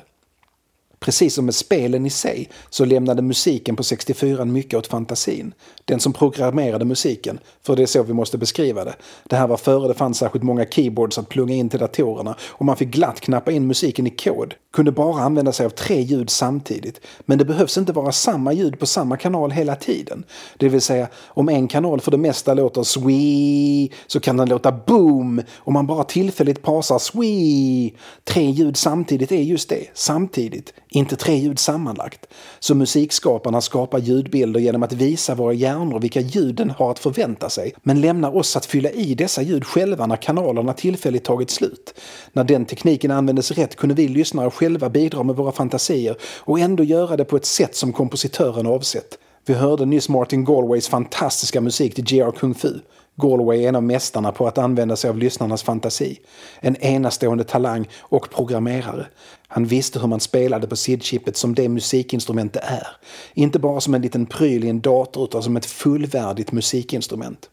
Precis 1.00 1.34
som 1.34 1.44
med 1.44 1.54
spelen 1.54 2.06
i 2.06 2.10
sig 2.10 2.48
så 2.70 2.84
lämnade 2.84 3.22
musiken 3.22 3.76
på 3.76 3.82
64 3.82 4.44
mycket 4.44 4.78
åt 4.78 4.86
fantasin. 4.86 5.54
Den 5.84 6.00
som 6.00 6.12
programmerade 6.12 6.84
musiken, 6.84 7.38
för 7.62 7.76
det 7.76 7.82
är 7.82 7.86
så 7.86 8.02
vi 8.02 8.12
måste 8.12 8.38
beskriva 8.38 8.84
det. 8.84 8.94
Det 9.24 9.36
här 9.36 9.46
var 9.46 9.56
före 9.56 9.88
det 9.88 9.94
fanns 9.94 10.18
särskilt 10.18 10.44
många 10.44 10.64
keyboards 10.64 11.18
att 11.18 11.28
plugga 11.28 11.54
in 11.54 11.68
till 11.68 11.78
datorerna 11.78 12.36
och 12.42 12.64
man 12.64 12.76
fick 12.76 12.88
glatt 12.88 13.20
knappa 13.20 13.52
in 13.52 13.66
musiken 13.66 14.06
i 14.06 14.10
kod. 14.10 14.54
Kunde 14.72 14.92
bara 14.92 15.22
använda 15.22 15.52
sig 15.52 15.66
av 15.66 15.70
tre 15.70 16.00
ljud 16.00 16.30
samtidigt. 16.30 17.00
Men 17.20 17.38
det 17.38 17.44
behövs 17.44 17.78
inte 17.78 17.92
vara 17.92 18.12
samma 18.12 18.52
ljud 18.52 18.78
på 18.78 18.86
samma 18.86 19.16
kanal 19.16 19.50
hela 19.50 19.76
tiden. 19.76 20.24
Det 20.56 20.68
vill 20.68 20.80
säga, 20.80 21.08
om 21.26 21.48
en 21.48 21.68
kanal 21.68 22.00
för 22.00 22.10
det 22.10 22.18
mesta 22.18 22.54
låter 22.54 22.82
swee 22.82 23.88
så 24.06 24.20
kan 24.20 24.36
den 24.36 24.48
låta 24.48 24.72
boom 24.72 25.42
om 25.56 25.72
man 25.72 25.86
bara 25.86 26.04
tillfälligt 26.04 26.62
pausar 26.62 26.98
swee. 26.98 27.92
Tre 28.24 28.50
ljud 28.50 28.76
samtidigt 28.76 29.32
är 29.32 29.42
just 29.42 29.68
det, 29.68 29.84
samtidigt 29.94 30.72
inte 30.90 31.16
tre 31.16 31.36
ljud 31.36 31.58
sammanlagt. 31.58 32.26
Så 32.58 32.74
musikskaparna 32.74 33.60
skapar 33.60 33.98
ljudbilder 33.98 34.60
genom 34.60 34.82
att 34.82 34.92
visa 34.92 35.34
våra 35.34 35.52
hjärnor 35.52 36.00
vilka 36.00 36.20
ljud 36.20 36.54
den 36.54 36.70
har 36.70 36.90
att 36.90 36.98
förvänta 36.98 37.50
sig, 37.50 37.74
men 37.82 38.00
lämnar 38.00 38.36
oss 38.36 38.56
att 38.56 38.66
fylla 38.66 38.90
i 38.90 39.14
dessa 39.14 39.42
ljud 39.42 39.64
själva 39.64 40.06
när 40.06 40.16
kanalerna 40.16 40.72
tillfälligt 40.72 41.24
tagit 41.24 41.50
slut. 41.50 41.94
När 42.32 42.44
den 42.44 42.66
tekniken 42.66 43.10
användes 43.10 43.50
rätt 43.50 43.76
kunde 43.76 43.94
vi 43.94 44.08
lyssnare 44.08 44.50
själva 44.50 44.90
bidra 44.90 45.22
med 45.22 45.36
våra 45.36 45.52
fantasier 45.52 46.16
och 46.38 46.60
ändå 46.60 46.84
göra 46.84 47.16
det 47.16 47.24
på 47.24 47.36
ett 47.36 47.46
sätt 47.46 47.76
som 47.76 47.92
kompositören 47.92 48.66
avsett. 48.66 49.18
Vi 49.46 49.54
hörde 49.54 49.86
nyss 49.86 50.08
Martin 50.08 50.44
Galways 50.44 50.88
fantastiska 50.88 51.60
musik 51.60 51.94
till 51.94 52.04
G.R. 52.04 52.32
Kung 52.38 52.54
Fu. 52.54 52.72
Galway 53.18 53.64
är 53.64 53.68
en 53.68 53.76
av 53.76 53.82
mästarna 53.82 54.32
på 54.32 54.46
att 54.46 54.58
använda 54.58 54.96
sig 54.96 55.10
av 55.10 55.18
lyssnarnas 55.18 55.62
fantasi. 55.62 56.20
En 56.60 56.76
enastående 56.76 57.44
talang 57.44 57.88
och 57.98 58.30
programmerare. 58.30 59.06
Han 59.48 59.64
visste 59.64 60.00
hur 60.00 60.08
man 60.08 60.20
spelade 60.20 60.66
på 60.66 60.76
SID-chippet 60.76 61.36
som 61.36 61.54
det 61.54 61.68
musikinstrument 61.68 62.52
det 62.52 62.60
är. 62.60 62.86
Inte 63.34 63.58
bara 63.58 63.80
som 63.80 63.94
en 63.94 64.02
liten 64.02 64.26
pryl 64.26 64.64
i 64.64 64.68
en 64.68 64.80
dator 64.80 65.24
utan 65.24 65.42
som 65.42 65.56
ett 65.56 65.66
fullvärdigt 65.66 66.52
musikinstrument. 66.52 67.50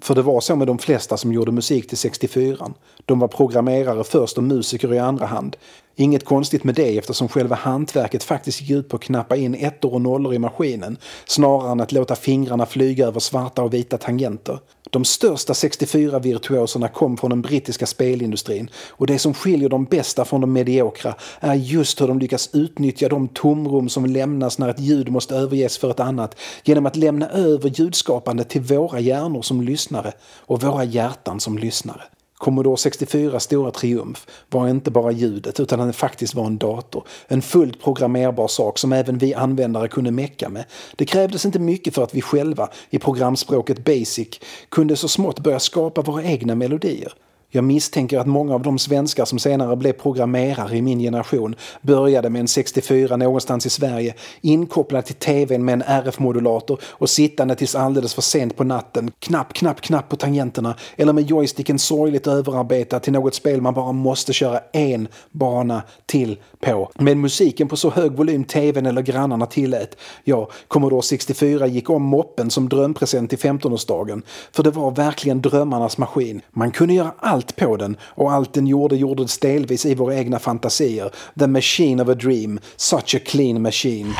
För 0.00 0.14
det 0.14 0.22
var 0.22 0.40
så 0.40 0.56
med 0.56 0.66
de 0.66 0.78
flesta 0.78 1.16
som 1.16 1.32
gjorde 1.32 1.52
musik 1.52 1.88
till 1.88 1.98
64. 1.98 2.70
De 3.04 3.18
var 3.18 3.28
programmerare 3.28 4.04
först 4.04 4.38
och 4.38 4.44
musiker 4.44 4.94
i 4.94 4.98
andra 4.98 5.26
hand. 5.26 5.56
Inget 5.96 6.24
konstigt 6.24 6.64
med 6.64 6.74
det 6.74 6.98
eftersom 6.98 7.28
själva 7.28 7.56
hantverket 7.56 8.24
faktiskt 8.24 8.60
gick 8.60 8.70
ut 8.70 8.88
på 8.88 8.96
att 8.96 9.02
knappa 9.02 9.36
in 9.36 9.54
ettor 9.54 9.94
och 9.94 10.00
nollor 10.00 10.34
i 10.34 10.38
maskinen 10.38 10.96
snarare 11.26 11.72
än 11.72 11.80
att 11.80 11.92
låta 11.92 12.16
fingrarna 12.16 12.66
flyga 12.66 13.06
över 13.06 13.20
svarta 13.20 13.62
och 13.62 13.74
vita 13.74 13.98
tangenter. 13.98 14.58
De 14.90 15.04
största 15.04 15.52
64-virtuoserna 15.52 16.88
kom 16.88 17.16
från 17.16 17.30
den 17.30 17.42
brittiska 17.42 17.86
spelindustrin 17.86 18.70
och 18.90 19.06
det 19.06 19.18
som 19.18 19.34
skiljer 19.34 19.68
de 19.68 19.84
bästa 19.84 20.24
från 20.24 20.40
de 20.40 20.52
mediokra 20.52 21.14
är 21.40 21.54
just 21.54 22.00
hur 22.00 22.08
de 22.08 22.18
lyckas 22.18 22.50
utnyttja 22.52 23.08
de 23.08 23.28
tomrum 23.28 23.88
som 23.88 24.06
lämnas 24.06 24.58
när 24.58 24.68
ett 24.68 24.80
ljud 24.80 25.08
måste 25.08 25.34
överges 25.34 25.78
för 25.78 25.90
ett 25.90 26.00
annat 26.00 26.36
genom 26.64 26.86
att 26.86 26.96
lämna 26.96 27.28
över 27.28 27.68
ljudskapandet 27.68 28.48
till 28.48 28.62
våra 28.62 29.00
hjärnor 29.00 29.42
som 29.42 29.60
lyssnare 29.62 30.12
och 30.36 30.62
våra 30.62 30.84
hjärtan 30.84 31.40
som 31.40 31.58
lyssnare. 31.58 32.02
Commodore 32.38 32.76
64 32.76 33.40
stora 33.40 33.70
triumf 33.70 34.26
var 34.48 34.68
inte 34.68 34.90
bara 34.90 35.12
ljudet 35.12 35.60
utan 35.60 35.80
att 35.80 35.96
faktiskt 35.96 36.34
var 36.34 36.46
en 36.46 36.58
dator. 36.58 37.06
En 37.28 37.42
fullt 37.42 37.82
programmerbar 37.82 38.48
sak 38.48 38.78
som 38.78 38.92
även 38.92 39.18
vi 39.18 39.34
användare 39.34 39.88
kunde 39.88 40.10
mecka 40.10 40.48
med. 40.48 40.64
Det 40.96 41.04
krävdes 41.04 41.44
inte 41.44 41.58
mycket 41.58 41.94
för 41.94 42.02
att 42.02 42.14
vi 42.14 42.22
själva, 42.22 42.68
i 42.90 42.98
programspråket 42.98 43.84
Basic, 43.84 44.28
kunde 44.68 44.96
så 44.96 45.08
smått 45.08 45.40
börja 45.40 45.60
skapa 45.60 46.02
våra 46.02 46.22
egna 46.22 46.54
melodier. 46.54 47.12
Jag 47.50 47.64
misstänker 47.64 48.18
att 48.18 48.26
många 48.26 48.54
av 48.54 48.62
de 48.62 48.78
svenskar 48.78 49.24
som 49.24 49.38
senare 49.38 49.76
blev 49.76 49.92
programmerare 49.92 50.76
i 50.76 50.82
min 50.82 50.98
generation 50.98 51.54
började 51.82 52.30
med 52.30 52.40
en 52.40 52.48
64 52.48 53.16
någonstans 53.16 53.66
i 53.66 53.70
Sverige, 53.70 54.14
inkopplad 54.40 55.04
till 55.04 55.14
tvn 55.14 55.64
med 55.64 55.72
en 55.72 55.82
RF-modulator 55.82 56.80
och 56.84 57.10
sittande 57.10 57.54
tills 57.54 57.74
alldeles 57.74 58.14
för 58.14 58.22
sent 58.22 58.56
på 58.56 58.64
natten, 58.64 59.10
knapp, 59.18 59.52
knapp, 59.52 59.80
knapp 59.80 60.08
på 60.08 60.16
tangenterna 60.16 60.76
eller 60.96 61.12
med 61.12 61.30
joysticken 61.30 61.78
sorgligt 61.78 62.26
överarbetad 62.26 63.00
till 63.00 63.12
något 63.12 63.34
spel 63.34 63.60
man 63.60 63.74
bara 63.74 63.92
måste 63.92 64.32
köra 64.32 64.60
en 64.72 65.08
bana 65.30 65.82
till 66.06 66.38
på. 66.60 66.90
Med 66.94 67.16
musiken 67.16 67.68
på 67.68 67.76
så 67.76 67.90
hög 67.90 68.12
volym 68.12 68.44
tvn 68.44 68.86
eller 68.86 69.02
grannarna 69.02 69.46
tillät. 69.46 69.96
Ja, 70.24 70.48
Commodore 70.68 71.02
64 71.02 71.66
gick 71.66 71.90
om 71.90 72.02
moppen 72.02 72.50
som 72.50 72.68
drömpresent 72.68 73.30
till 73.30 73.38
15-årsdagen. 73.38 74.22
För 74.52 74.62
det 74.62 74.70
var 74.70 74.90
verkligen 74.90 75.42
drömmarnas 75.42 75.98
maskin. 75.98 76.40
Man 76.50 76.70
kunde 76.70 76.94
göra 76.94 77.12
allt 77.18 77.37
allt 77.38 77.56
på 77.56 77.76
den 77.76 77.96
och 78.02 78.32
allt 78.32 78.52
den 78.52 78.66
gjorde 78.66 78.96
gjordes 78.96 79.38
delvis 79.38 79.86
i 79.86 79.94
våra 79.94 80.14
egna 80.14 80.38
fantasier. 80.38 81.10
The 81.38 81.46
machine 81.46 82.02
of 82.02 82.08
a 82.08 82.14
dream, 82.14 82.60
such 82.76 83.14
a 83.14 83.18
clean 83.26 83.62
machine. 83.62 84.14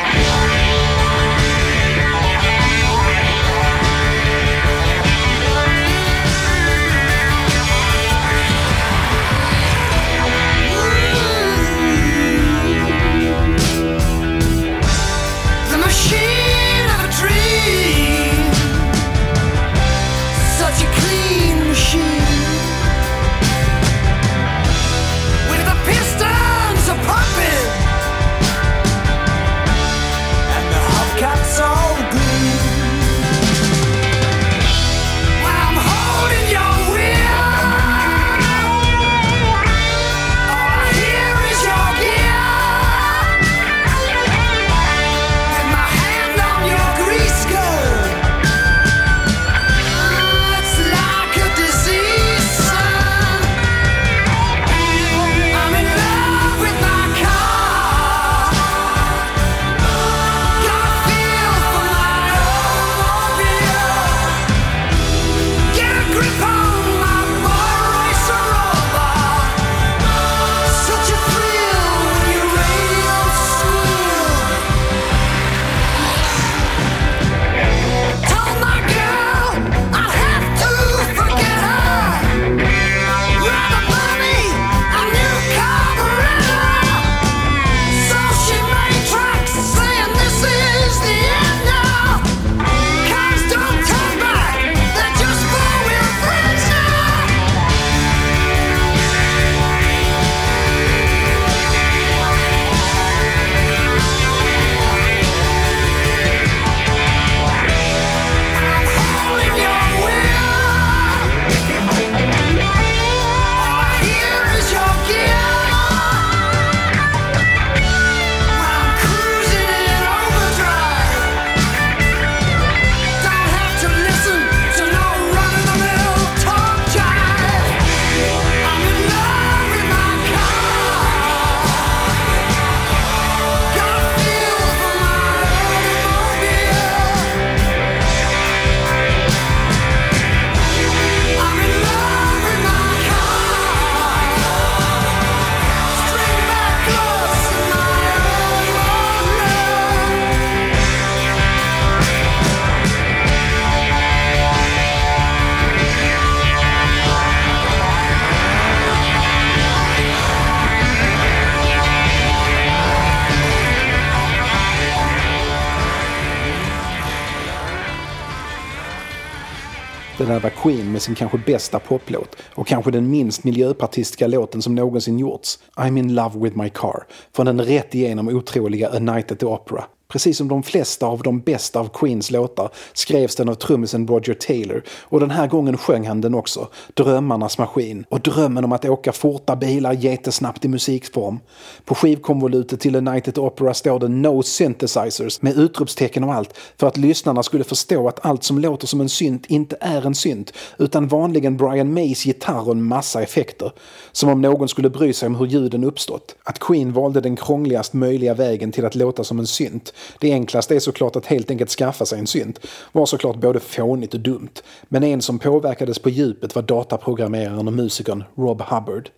Det 170.38 170.42
var 170.42 170.50
Queen 170.50 170.92
med 170.92 171.02
sin 171.02 171.14
kanske 171.14 171.38
bästa 171.38 171.78
poplåt 171.78 172.36
och 172.54 172.66
kanske 172.66 172.90
den 172.90 173.10
minst 173.10 173.44
miljöpartistiska 173.44 174.26
låten 174.26 174.62
som 174.62 174.74
någonsin 174.74 175.18
gjorts. 175.18 175.58
I'm 175.76 175.98
in 175.98 176.14
love 176.14 176.38
with 176.38 176.58
my 176.58 176.68
car. 176.68 177.06
Från 177.32 177.46
den 177.46 177.60
rätt 177.60 177.94
igenom 177.94 178.28
otroliga 178.28 178.88
A 178.88 178.98
Night 178.98 179.32
at 179.32 179.38
the 179.38 179.46
Opera. 179.46 179.84
Precis 180.12 180.38
som 180.38 180.48
de 180.48 180.62
flesta 180.62 181.06
av 181.06 181.22
de 181.22 181.40
bästa 181.40 181.80
av 181.80 181.88
Queens 181.88 182.30
låtar 182.30 182.70
skrevs 182.92 183.36
den 183.36 183.48
av 183.48 183.54
trummisen 183.54 184.06
Roger 184.06 184.34
Taylor 184.34 184.82
och 185.00 185.20
den 185.20 185.30
här 185.30 185.46
gången 185.46 185.76
sjöng 185.76 186.06
han 186.06 186.20
den 186.20 186.34
också, 186.34 186.68
Drömmarnas 186.94 187.58
maskin. 187.58 188.04
Och 188.08 188.20
drömmen 188.20 188.64
om 188.64 188.72
att 188.72 188.84
åka 188.84 189.12
forta 189.12 189.56
bilar 189.56 189.92
jättesnabbt 189.92 190.64
i 190.64 190.68
musikform. 190.68 191.38
På 191.84 191.94
skivkonvolutet 191.94 192.80
till 192.80 192.96
United 192.96 193.14
Night 193.14 193.28
at 193.28 193.34
the 193.34 193.40
Opera 193.40 193.74
står 193.74 193.98
det 193.98 194.08
No 194.08 194.42
Synthesizers 194.42 195.42
med 195.42 195.58
utropstecken 195.58 196.24
och 196.24 196.34
allt 196.34 196.58
för 196.76 196.86
att 196.86 196.96
lyssnarna 196.96 197.42
skulle 197.42 197.64
förstå 197.64 198.08
att 198.08 198.26
allt 198.26 198.44
som 198.44 198.58
låter 198.58 198.86
som 198.86 199.00
en 199.00 199.08
synt 199.08 199.46
inte 199.46 199.76
är 199.80 200.06
en 200.06 200.14
synt 200.14 200.52
utan 200.78 201.08
vanligen 201.08 201.56
Brian 201.56 201.94
Mays 201.94 202.26
gitarr 202.26 202.66
och 202.66 202.72
en 202.72 202.82
massa 202.82 203.22
effekter. 203.22 203.72
Som 204.12 204.28
om 204.28 204.40
någon 204.40 204.68
skulle 204.68 204.90
bry 204.90 205.12
sig 205.12 205.26
om 205.26 205.34
hur 205.34 205.46
ljuden 205.46 205.84
uppstått. 205.84 206.34
Att 206.44 206.58
Queen 206.58 206.92
valde 206.92 207.20
den 207.20 207.36
krångligast 207.36 207.92
möjliga 207.92 208.34
vägen 208.34 208.72
till 208.72 208.84
att 208.84 208.94
låta 208.94 209.24
som 209.24 209.38
en 209.38 209.46
synt 209.46 209.92
det 210.18 210.32
enklaste 210.32 210.76
är 210.76 210.80
såklart 210.80 211.16
att 211.16 211.26
helt 211.26 211.50
enkelt 211.50 211.70
skaffa 211.70 212.06
sig 212.06 212.18
en 212.18 212.26
synt. 212.26 212.60
Var 212.92 213.06
såklart 213.06 213.36
både 213.36 213.60
fånigt 213.60 214.14
och 214.14 214.20
dumt. 214.20 214.62
Men 214.88 215.04
en 215.04 215.22
som 215.22 215.38
påverkades 215.38 215.98
på 215.98 216.10
djupet 216.10 216.54
var 216.54 216.62
dataprogrammeraren 216.62 217.68
och 217.68 217.74
musikern 217.74 218.24
Rob 218.34 218.62
Hubbard. 218.62 219.10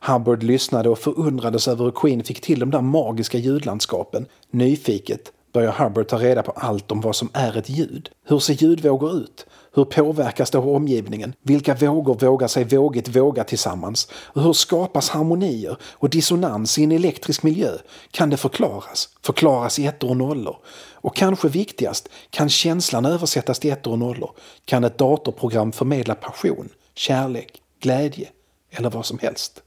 Hubbard 0.00 0.42
lyssnade 0.42 0.88
och 0.88 0.98
förundrades 0.98 1.68
över 1.68 1.84
hur 1.84 1.90
Queen 1.90 2.24
fick 2.24 2.40
till 2.40 2.60
de 2.60 2.70
där 2.70 2.80
magiska 2.80 3.38
ljudlandskapen. 3.38 4.26
Nyfiket 4.50 5.32
börjar 5.52 5.72
Hubbard 5.72 6.08
ta 6.08 6.18
reda 6.18 6.42
på 6.42 6.52
allt 6.52 6.92
om 6.92 7.00
vad 7.00 7.16
som 7.16 7.28
är 7.32 7.56
ett 7.56 7.68
ljud. 7.68 8.10
Hur 8.24 8.38
ser 8.38 8.54
ljudvågor 8.54 9.16
ut? 9.16 9.46
Hur 9.76 9.84
påverkas 9.84 10.50
det 10.50 10.58
av 10.58 10.68
omgivningen? 10.68 11.34
Vilka 11.42 11.74
vågor 11.74 12.14
vågar 12.14 12.48
sig 12.48 12.64
vågigt 12.64 13.08
våga 13.08 13.44
tillsammans? 13.44 14.08
Och 14.12 14.42
hur 14.42 14.52
skapas 14.52 15.08
harmonier 15.08 15.76
och 15.82 16.10
dissonans 16.10 16.78
i 16.78 16.84
en 16.84 16.92
elektrisk 16.92 17.42
miljö? 17.42 17.70
Kan 18.10 18.30
det 18.30 18.36
förklaras? 18.36 19.08
Förklaras 19.22 19.78
i 19.78 19.86
ettor 19.86 20.10
och 20.10 20.16
nollor? 20.16 20.56
Och 20.92 21.16
kanske 21.16 21.48
viktigast, 21.48 22.08
kan 22.30 22.48
känslan 22.48 23.06
översättas 23.06 23.58
till 23.58 23.72
ettor 23.72 23.92
och 23.92 23.98
nollor? 23.98 24.30
Kan 24.64 24.84
ett 24.84 24.98
datorprogram 24.98 25.72
förmedla 25.72 26.14
passion, 26.14 26.68
kärlek, 26.94 27.62
glädje 27.80 28.28
eller 28.70 28.90
vad 28.90 29.06
som 29.06 29.18
helst? 29.18 29.62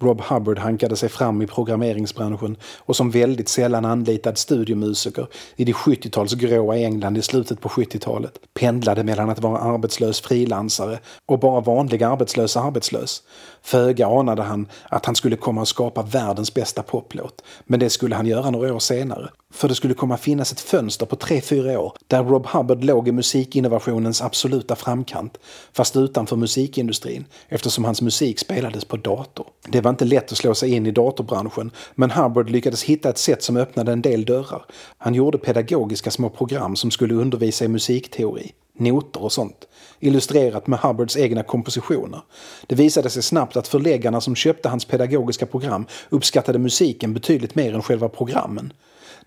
Rob 0.00 0.20
Hubbard 0.20 0.58
hankade 0.58 0.96
sig 0.96 1.08
fram 1.08 1.42
i 1.42 1.46
programmeringsbranschen 1.46 2.56
och 2.78 2.96
som 2.96 3.10
väldigt 3.10 3.48
sällan 3.48 3.84
anlitad 3.84 4.38
studiomusiker 4.38 5.26
i 5.56 5.64
det 5.64 5.72
70-tals 5.72 6.34
gråa 6.34 6.76
England 6.76 7.18
i 7.18 7.22
slutet 7.22 7.60
på 7.60 7.68
70-talet. 7.68 8.32
Pendlade 8.54 9.04
mellan 9.04 9.30
att 9.30 9.40
vara 9.40 9.58
arbetslös 9.58 10.20
frilansare 10.20 10.98
och 11.26 11.38
bara 11.38 11.60
vanlig 11.60 12.02
arbetslös 12.02 12.56
arbetslös. 12.56 13.22
Föga 13.62 14.06
anade 14.06 14.42
han 14.42 14.68
att 14.88 15.06
han 15.06 15.14
skulle 15.14 15.36
komma 15.36 15.62
att 15.62 15.68
skapa 15.68 16.02
världens 16.02 16.54
bästa 16.54 16.82
poplåt. 16.82 17.42
Men 17.64 17.80
det 17.80 17.90
skulle 17.90 18.14
han 18.14 18.26
göra 18.26 18.50
några 18.50 18.74
år 18.74 18.78
senare. 18.78 19.28
För 19.52 19.68
det 19.68 19.74
skulle 19.74 19.94
komma 19.94 20.16
finnas 20.16 20.52
ett 20.52 20.60
fönster 20.60 21.06
på 21.06 21.16
3-4 21.16 21.76
år 21.76 21.92
där 22.06 22.24
Rob 22.24 22.46
Hubbard 22.46 22.84
låg 22.84 23.08
i 23.08 23.12
musikinnovationens 23.12 24.22
absoluta 24.22 24.76
framkant. 24.76 25.38
Fast 25.72 25.96
utanför 25.96 26.36
musikindustrin 26.36 27.24
eftersom 27.48 27.84
hans 27.84 28.02
musik 28.02 28.38
spelades 28.38 28.84
på 28.84 28.96
dator. 28.96 29.46
Det 29.68 29.80
var 29.88 29.92
inte 29.92 30.04
lätt 30.04 30.32
att 30.32 30.38
slå 30.38 30.54
sig 30.54 30.70
in 30.74 30.86
i 30.86 30.90
datorbranschen 30.90 31.70
men 31.94 32.10
Hubbard 32.10 32.50
lyckades 32.50 32.82
hitta 32.82 33.08
ett 33.08 33.18
sätt 33.18 33.42
som 33.42 33.56
öppnade 33.56 33.92
en 33.92 34.02
del 34.02 34.24
dörrar. 34.24 34.64
Han 34.98 35.14
gjorde 35.14 35.38
pedagogiska 35.38 36.10
små 36.10 36.30
program 36.30 36.76
som 36.76 36.90
skulle 36.90 37.14
undervisa 37.14 37.64
i 37.64 37.68
musikteori 37.68 38.52
noter 38.80 39.22
och 39.22 39.32
sånt. 39.32 39.68
Illustrerat 40.00 40.66
med 40.66 40.78
Hubbards 40.78 41.16
egna 41.16 41.42
kompositioner. 41.42 42.20
Det 42.66 42.74
visade 42.74 43.10
sig 43.10 43.22
snabbt 43.22 43.56
att 43.56 43.68
förläggarna 43.68 44.20
som 44.20 44.34
köpte 44.34 44.68
hans 44.68 44.84
pedagogiska 44.84 45.46
program 45.46 45.86
uppskattade 46.08 46.58
musiken 46.58 47.14
betydligt 47.14 47.54
mer 47.54 47.74
än 47.74 47.82
själva 47.82 48.08
programmen. 48.08 48.72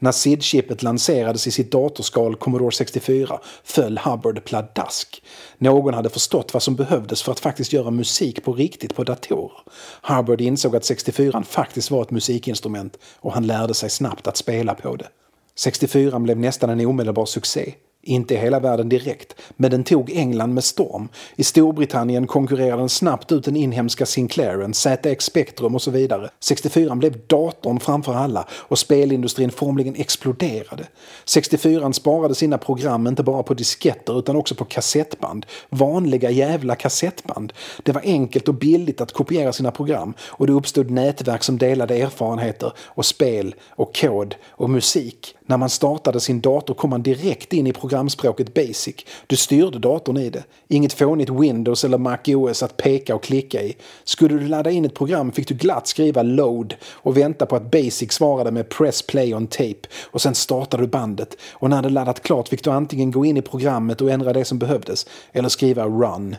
När 0.04 0.12
SID-chippet 0.12 0.84
lanserades 0.84 1.48
i 1.48 1.52
sitt 1.52 1.72
datorskal 1.72 2.36
Commodore 2.36 2.72
64 2.72 3.40
föll 3.64 3.98
Hubbard 3.98 4.44
pladask. 4.44 5.24
Någon 5.58 5.94
hade 5.94 6.10
förstått 6.10 6.54
vad 6.54 6.64
som 6.64 6.76
behövdes 6.76 7.24
för 7.24 7.32
att 7.32 7.40
faktiskt 7.40 7.74
göra 7.74 7.92
musik 7.92 8.44
på 8.44 8.54
riktigt 8.54 8.96
på 8.96 9.04
datorer. 9.04 9.58
Hubbard 10.02 10.42
insåg 10.42 10.76
att 10.76 10.86
64 10.86 11.44
faktiskt 11.44 11.92
var 11.92 12.02
ett 12.02 12.12
musikinstrument 12.12 12.98
och 13.20 13.34
han 13.34 13.48
lärde 13.48 13.74
sig 13.74 13.90
snabbt 13.90 14.28
att 14.28 14.38
spela 14.38 14.76
på 14.76 14.96
det. 14.96 15.08
64 15.56 16.20
blev 16.20 16.40
nästan 16.40 16.70
en 16.70 16.86
omedelbar 16.86 17.26
succé. 17.26 17.74
Inte 18.04 18.34
i 18.34 18.38
hela 18.38 18.60
världen 18.60 18.90
direkt, 18.90 19.36
men 19.56 19.72
den 19.72 19.84
tog 19.84 20.12
England 20.12 20.54
med 20.54 20.64
storm. 20.64 21.10
I 21.36 21.44
Storbritannien 21.44 22.28
konkurrerade 22.28 22.82
den 22.82 22.90
snabbt 22.90 23.32
ut 23.32 23.46
den 23.46 23.56
inhemska 23.56 24.06
Sinclairen, 24.06 24.74
ZX 24.74 25.26
Spectrum 25.26 25.76
och 25.76 25.82
så 25.82 25.92
vidare. 25.92 26.30
64 26.40 26.96
blev 26.96 27.28
datorn 27.28 27.80
framför 27.80 28.14
alla 28.14 28.48
och 28.52 28.80
spelindustrin 28.80 29.52
formligen 29.52 29.96
exploderade. 29.96 30.88
64 31.26 31.94
sparade 31.94 32.36
sina 32.36 32.58
program 32.58 33.08
inte 33.08 33.24
bara 33.24 33.44
på 33.44 33.54
disketter 33.54 34.20
utan 34.20 34.36
också 34.36 34.56
på 34.56 34.66
kassettband. 34.66 35.46
Vanliga 35.70 36.30
jävla 36.30 36.76
kassettband. 36.76 37.54
Det 37.84 37.92
var 37.92 38.02
enkelt 38.02 38.48
och 38.48 38.56
billigt 38.56 39.02
att 39.02 39.12
kopiera 39.12 39.54
sina 39.54 39.72
program 39.72 40.14
och 40.22 40.48
det 40.48 40.54
uppstod 40.54 40.92
nätverk 40.92 41.44
som 41.44 41.58
delade 41.58 41.96
erfarenheter 41.96 42.74
och 42.80 43.06
spel 43.06 43.56
och 43.70 43.96
kod 43.96 44.36
och 44.50 44.70
musik. 44.70 45.36
När 45.52 45.58
man 45.58 45.70
startade 45.70 46.20
sin 46.20 46.42
dator 46.42 46.74
kom 46.74 46.90
man 46.90 47.04
direkt 47.04 47.54
in 47.54 47.68
i 47.68 47.74
programspråket 47.74 48.54
Basic. 48.54 48.96
Du 49.28 49.36
styrde 49.36 49.80
datorn 49.80 50.18
i 50.18 50.30
det. 50.30 50.44
Inget 50.68 50.94
fånigt 50.94 51.30
Windows 51.30 51.84
eller 51.84 51.98
Mac 51.98 52.18
OS 52.28 52.64
att 52.64 52.78
peka 52.78 53.16
och 53.16 53.24
klicka 53.24 53.62
i. 53.62 53.78
Skulle 54.04 54.38
du 54.38 54.48
ladda 54.48 54.72
in 54.72 54.86
ett 54.86 54.94
program 54.94 55.32
fick 55.32 55.48
du 55.48 55.54
glatt 55.54 55.88
skriva 55.88 56.24
load 56.24 56.76
och 56.92 57.18
vänta 57.18 57.46
på 57.46 57.56
att 57.56 57.72
Basic 57.72 58.12
svarade 58.12 58.52
med 58.52 58.70
press 58.70 59.02
play 59.02 59.34
on 59.34 59.48
tape 59.48 59.88
och 60.04 60.22
sen 60.22 60.36
startade 60.36 60.84
du 60.84 60.88
bandet. 60.88 61.38
Och 61.52 61.70
när 61.70 61.82
det 61.82 61.90
laddat 61.90 62.24
klart 62.24 62.48
fick 62.48 62.64
du 62.64 62.70
antingen 62.70 63.12
gå 63.12 63.26
in 63.26 63.38
i 63.38 63.42
programmet 63.42 64.02
och 64.02 64.12
ändra 64.12 64.34
det 64.34 64.46
som 64.46 64.60
behövdes 64.60 65.06
eller 65.32 65.50
skriva 65.50 65.86
run. 65.86 66.36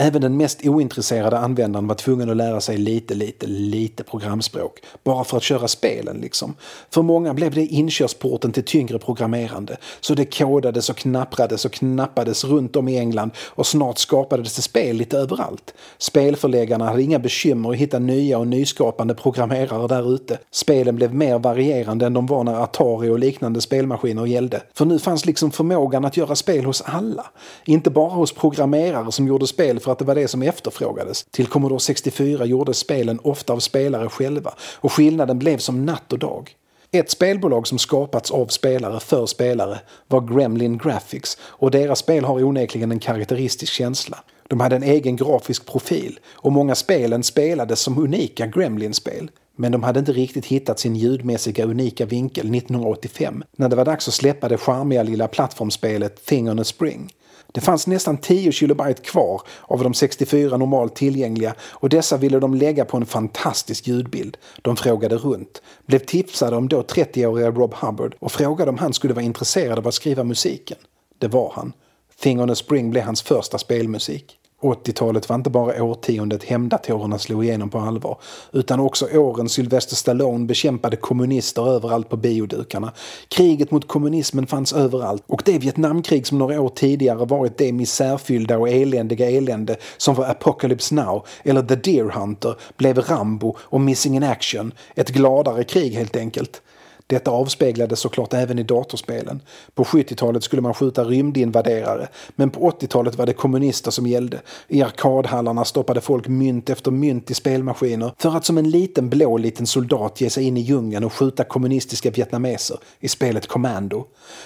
Även 0.00 0.22
den 0.22 0.36
mest 0.36 0.66
ointresserade 0.66 1.38
användaren 1.38 1.86
var 1.86 1.94
tvungen 1.94 2.30
att 2.30 2.36
lära 2.36 2.60
sig 2.60 2.78
lite, 2.78 3.14
lite, 3.14 3.46
lite 3.46 4.04
programspråk. 4.04 4.82
Bara 5.04 5.24
för 5.24 5.36
att 5.36 5.42
köra 5.42 5.68
spelen 5.68 6.16
liksom. 6.16 6.54
För 6.90 7.02
många 7.02 7.34
blev 7.34 7.54
det 7.54 7.66
inkörsporten 7.66 8.52
till 8.52 8.62
tyngre 8.62 8.98
programmerande. 8.98 9.76
Så 10.00 10.14
det 10.14 10.38
kodades 10.38 10.90
och 10.90 10.96
knapprades 10.96 11.64
och 11.64 11.72
knappades 11.72 12.44
runt 12.44 12.76
om 12.76 12.88
i 12.88 12.98
England 12.98 13.30
och 13.46 13.66
snart 13.66 13.98
skapades 13.98 14.56
det 14.56 14.62
spel 14.62 14.96
lite 14.96 15.18
överallt. 15.18 15.74
Spelförläggarna 15.98 16.86
hade 16.86 17.02
inga 17.02 17.18
bekymmer 17.18 17.70
att 17.70 17.76
hitta 17.76 17.98
nya 17.98 18.38
och 18.38 18.46
nyskapande 18.46 19.14
programmerare 19.14 19.88
där 19.88 20.14
ute. 20.14 20.38
Spelen 20.50 20.96
blev 20.96 21.14
mer 21.14 21.38
varierande 21.38 22.06
än 22.06 22.14
de 22.14 22.26
var 22.26 22.44
när 22.44 22.62
Atari 22.62 23.08
och 23.08 23.18
liknande 23.18 23.60
spelmaskiner 23.60 24.26
gällde. 24.26 24.62
För 24.74 24.84
nu 24.84 24.98
fanns 24.98 25.26
liksom 25.26 25.50
förmågan 25.50 26.04
att 26.04 26.16
göra 26.16 26.34
spel 26.34 26.64
hos 26.64 26.82
alla. 26.82 27.26
Inte 27.64 27.90
bara 27.90 28.10
hos 28.14 28.32
programmerare 28.32 29.12
som 29.12 29.28
gjorde 29.28 29.46
spel 29.46 29.80
för 29.88 29.92
att 29.92 29.98
det 29.98 30.04
var 30.04 30.14
det 30.14 30.28
som 30.28 30.42
efterfrågades. 30.42 31.24
Till 31.30 31.46
Commodore 31.46 31.80
64 31.80 32.44
gjordes 32.44 32.78
spelen 32.78 33.20
ofta 33.22 33.52
av 33.52 33.58
spelare 33.58 34.08
själva 34.08 34.54
och 34.74 34.92
skillnaden 34.92 35.38
blev 35.38 35.58
som 35.58 35.86
natt 35.86 36.12
och 36.12 36.18
dag. 36.18 36.56
Ett 36.90 37.10
spelbolag 37.10 37.66
som 37.66 37.78
skapats 37.78 38.30
av 38.30 38.46
spelare 38.46 39.00
för 39.00 39.26
spelare 39.26 39.78
var 40.06 40.20
Gremlin 40.20 40.78
Graphics 40.78 41.38
och 41.40 41.70
deras 41.70 41.98
spel 41.98 42.24
har 42.24 42.44
onekligen 42.44 42.92
en 42.92 42.98
karaktäristisk 42.98 43.72
känsla. 43.72 44.18
De 44.48 44.60
hade 44.60 44.76
en 44.76 44.82
egen 44.82 45.16
grafisk 45.16 45.66
profil 45.66 46.18
och 46.30 46.52
många 46.52 46.74
spelen 46.74 47.22
spelades 47.22 47.80
som 47.80 47.98
unika 47.98 48.46
Gremlin-spel. 48.46 49.30
Men 49.56 49.72
de 49.72 49.82
hade 49.82 50.00
inte 50.00 50.12
riktigt 50.12 50.46
hittat 50.46 50.78
sin 50.78 50.96
ljudmässiga 50.96 51.64
unika 51.64 52.06
vinkel 52.06 52.54
1985 52.54 53.44
när 53.56 53.68
det 53.68 53.76
var 53.76 53.84
dags 53.84 54.08
att 54.08 54.14
släppa 54.14 54.48
det 54.48 54.58
charmiga 54.58 55.02
lilla 55.02 55.28
plattformsspelet 55.28 56.24
Thing 56.24 56.50
on 56.50 56.58
a 56.58 56.64
Spring. 56.64 57.12
Det 57.52 57.60
fanns 57.60 57.86
nästan 57.86 58.16
10 58.16 58.52
kilobyte 58.52 59.02
kvar 59.02 59.42
av 59.62 59.82
de 59.82 59.94
64 59.94 60.56
normalt 60.56 60.94
tillgängliga 60.94 61.54
och 61.60 61.88
dessa 61.88 62.16
ville 62.16 62.40
de 62.40 62.54
lägga 62.54 62.84
på 62.84 62.96
en 62.96 63.06
fantastisk 63.06 63.86
ljudbild. 63.86 64.36
De 64.62 64.76
frågade 64.76 65.16
runt, 65.16 65.62
blev 65.86 65.98
tipsade 65.98 66.56
om 66.56 66.68
då 66.68 66.82
30-åriga 66.82 67.50
Rob 67.50 67.74
Hubbard 67.74 68.14
och 68.18 68.32
frågade 68.32 68.70
om 68.70 68.78
han 68.78 68.92
skulle 68.92 69.14
vara 69.14 69.24
intresserad 69.24 69.78
av 69.78 69.88
att 69.88 69.94
skriva 69.94 70.24
musiken. 70.24 70.78
Det 71.18 71.28
var 71.28 71.52
han. 71.54 71.72
Thing 72.20 72.40
on 72.40 72.50
a 72.50 72.54
Spring 72.54 72.90
blev 72.90 73.04
hans 73.04 73.22
första 73.22 73.58
spelmusik. 73.58 74.37
80-talet 74.62 75.28
var 75.28 75.36
inte 75.36 75.50
bara 75.50 75.82
årtiondet 75.82 76.44
hemdatorerna 76.44 77.18
slog 77.18 77.44
igenom 77.44 77.70
på 77.70 77.78
allvar 77.78 78.18
utan 78.52 78.80
också 78.80 79.06
åren 79.12 79.48
Sylvester 79.48 79.96
Stallone 79.96 80.46
bekämpade 80.46 80.96
kommunister 80.96 81.68
överallt 81.68 82.08
på 82.08 82.16
biodukarna. 82.16 82.92
Kriget 83.28 83.70
mot 83.70 83.88
kommunismen 83.88 84.46
fanns 84.46 84.72
överallt 84.72 85.22
och 85.26 85.42
det 85.44 85.58
Vietnamkrig 85.58 86.26
som 86.26 86.38
några 86.38 86.60
år 86.60 86.68
tidigare 86.68 87.24
varit 87.24 87.58
det 87.58 87.72
misärfyllda 87.72 88.58
och 88.58 88.68
eländiga 88.68 89.30
elände 89.30 89.76
som 89.96 90.14
var 90.14 90.24
Apocalypse 90.24 90.94
Now 90.94 91.26
eller 91.42 91.62
The 91.62 91.76
Deer 91.76 92.10
Hunter 92.10 92.54
blev 92.76 92.98
Rambo 92.98 93.56
och 93.60 93.80
Missing 93.80 94.16
in 94.16 94.22
Action. 94.22 94.72
Ett 94.94 95.08
gladare 95.08 95.64
krig 95.64 95.92
helt 95.92 96.16
enkelt. 96.16 96.62
Detta 97.08 97.30
avspeglades 97.30 98.00
såklart 98.00 98.34
även 98.34 98.58
i 98.58 98.62
datorspelen. 98.62 99.42
På 99.74 99.84
70-talet 99.84 100.44
skulle 100.44 100.62
man 100.62 100.74
skjuta 100.74 101.04
rymdinvaderare, 101.04 102.08
men 102.36 102.50
på 102.50 102.70
80-talet 102.70 103.18
var 103.18 103.26
det 103.26 103.32
kommunister 103.32 103.90
som 103.90 104.06
gällde. 104.06 104.40
I 104.68 104.82
arkadhallarna 104.82 105.64
stoppade 105.64 106.00
folk 106.00 106.28
mynt 106.28 106.70
efter 106.70 106.90
mynt 106.90 107.30
i 107.30 107.34
spelmaskiner 107.34 108.12
för 108.18 108.36
att 108.36 108.44
som 108.44 108.58
en 108.58 108.70
liten 108.70 109.08
blå 109.08 109.36
liten 109.36 109.66
soldat 109.66 110.20
ge 110.20 110.30
sig 110.30 110.44
in 110.44 110.56
i 110.56 110.60
djungeln 110.60 111.04
och 111.04 111.12
skjuta 111.12 111.44
kommunistiska 111.44 112.10
vietnameser 112.10 112.78
i 113.00 113.08
spelet 113.08 113.46
Commando. 113.46 114.04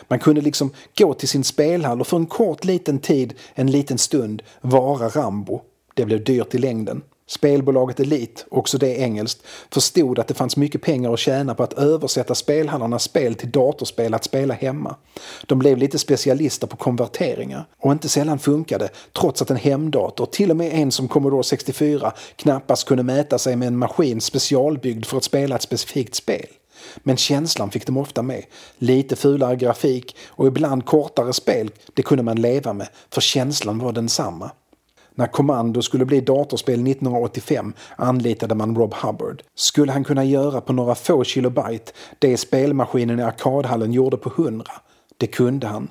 Man 0.09 0.19
kunde 0.19 0.41
liksom 0.41 0.71
gå 0.99 1.15
till 1.15 1.29
sin 1.29 1.45
spelhall 1.45 2.01
och 2.01 2.07
för 2.07 2.17
en 2.17 2.27
kort 2.27 2.65
liten 2.65 2.99
tid, 2.99 3.35
en 3.55 3.71
liten 3.71 3.99
stund, 3.99 4.43
vara 4.61 5.09
Rambo. 5.09 5.61
Det 5.95 6.05
blev 6.05 6.25
dyrt 6.25 6.55
i 6.55 6.59
längden. 6.59 7.03
Spelbolaget 7.33 8.01
Elite, 8.01 8.43
också 8.51 8.79
det 8.79 8.97
engelskt, 8.97 9.43
förstod 9.71 10.19
att 10.19 10.29
det 10.29 10.35
fanns 10.35 10.57
mycket 10.57 10.83
pengar 10.83 11.13
att 11.13 11.19
tjäna 11.19 11.55
på 11.55 11.63
att 11.63 11.73
översätta 11.73 12.35
spelhallarnas 12.35 13.03
spel 13.03 13.35
till 13.35 13.51
datorspel 13.51 14.15
att 14.15 14.25
spela 14.25 14.55
hemma. 14.55 14.97
De 15.47 15.59
blev 15.59 15.79
lite 15.79 15.99
specialister 15.99 16.67
på 16.67 16.77
konverteringar. 16.77 17.65
Och 17.81 17.93
inte 17.93 18.09
sällan 18.09 18.39
funkade, 18.39 18.89
trots 19.13 19.43
att 19.43 19.51
en 19.51 19.57
hemdator, 19.57 20.27
till 20.27 20.51
och 20.51 20.57
med 20.57 20.73
en 20.75 20.93
som 20.93 21.09
Commodore 21.09 21.45
64, 21.45 22.13
knappast 22.37 22.89
kunde 22.89 23.03
mäta 23.03 23.39
sig 23.39 23.57
med 23.57 23.69
en 23.69 23.79
maskin 23.79 24.21
specialbyggd 24.21 25.07
för 25.07 25.17
att 25.17 25.25
spela 25.25 25.57
ett 25.57 25.63
specifikt 25.63 26.15
spel. 26.15 26.47
Men 26.97 27.17
känslan 27.17 27.71
fick 27.71 27.87
de 27.87 27.97
ofta 27.97 28.23
med. 28.23 28.45
Lite 28.79 29.17
fulare 29.17 29.57
grafik 29.57 30.17
och 30.27 30.47
ibland 30.47 30.87
kortare 30.87 31.33
spel, 31.33 31.71
det 31.95 32.03
kunde 32.03 32.23
man 32.23 32.41
leva 32.41 32.73
med, 32.73 32.89
för 33.11 33.21
känslan 33.21 33.79
var 33.79 33.93
densamma. 33.93 34.51
När 35.15 35.27
Commando 35.27 35.83
skulle 35.83 36.05
bli 36.05 36.21
datorspel 36.21 36.87
1985 36.87 37.73
anlitade 37.97 38.55
man 38.55 38.77
Rob 38.77 38.95
Hubbard. 38.95 39.43
Skulle 39.55 39.93
han 39.93 40.05
kunna 40.05 40.25
göra 40.25 40.61
på 40.61 40.73
några 40.73 40.95
få 40.95 41.25
kilobyte 41.25 41.93
det 42.19 42.37
spelmaskinen 42.37 43.21
i 43.21 43.23
arkadhallen 43.23 43.93
gjorde 43.93 44.17
på 44.17 44.43
100? 44.43 44.65
Det 45.17 45.27
kunde 45.27 45.67
han 45.67 45.89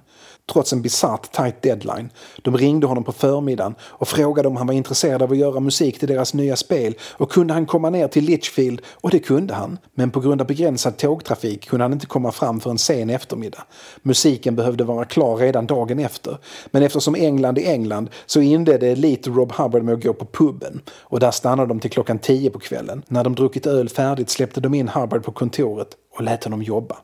trots 0.54 0.73
en 0.73 0.82
bisarrt 0.82 1.32
tight 1.32 1.62
deadline. 1.62 2.10
De 2.41 2.58
ringde 2.58 2.88
honom 2.88 3.04
på 3.04 3.12
förmiddagen 3.12 3.75
och 3.82 4.08
frågade 4.08 4.47
om 4.47 4.58
han 4.58 4.67
var 4.67 4.73
intresserad 4.73 5.21
av 5.21 5.32
att 5.32 5.38
göra 5.38 5.60
musik 5.60 5.99
till 5.99 6.08
deras 6.08 6.34
nya 6.34 6.56
spel 6.56 6.93
och 7.01 7.32
kunde 7.32 7.54
han 7.54 7.65
komma 7.65 7.89
ner 7.89 8.08
till 8.08 8.23
Litchfield 8.23 8.82
och 9.01 9.10
det 9.10 9.19
kunde 9.19 9.54
han. 9.54 9.77
Men 9.95 10.12
på 10.12 10.19
grund 10.19 10.41
av 10.41 10.47
begränsad 10.47 10.97
tågtrafik 10.97 11.69
kunde 11.69 11.84
han 11.84 11.93
inte 11.93 12.06
komma 12.06 12.32
fram 12.32 12.60
för 12.60 12.69
en 12.69 12.77
sen 12.77 13.10
eftermiddag. 13.10 13.63
Musiken 14.01 14.56
behövde 14.56 14.84
vara 14.84 15.06
klar 15.06 15.38
redan 15.38 15.67
dagen 15.67 15.99
efter. 15.99 16.38
Men 16.71 16.84
eftersom 16.84 17.15
England 17.15 17.58
är 17.58 17.71
England 17.71 18.10
så 18.25 18.41
inledde 18.41 18.88
Elite 18.88 19.30
Rob 19.30 19.51
Hubbard 19.51 19.84
med 19.84 19.93
att 19.93 20.04
gå 20.04 20.13
på 20.13 20.25
puben. 20.25 20.82
Och 20.89 21.19
där 21.19 21.32
stannade 21.32 21.67
de 21.67 21.80
till 21.80 21.91
klockan 21.91 22.19
tio 22.19 22.49
på 22.49 22.60
kvällen. 22.60 23.04
När 23.08 23.23
de 23.23 23.36
druckit 23.36 23.67
öl 23.67 23.89
färdigt 23.89 24.30
släppte 24.30 24.62
de 24.62 24.73
in 24.73 24.88
Hubbard 24.88 25.23
på 25.23 25.32
kontoret 25.32 25.88
och 26.17 26.23
lät 26.23 26.43
honom 26.43 26.62
jobba. 26.62 26.97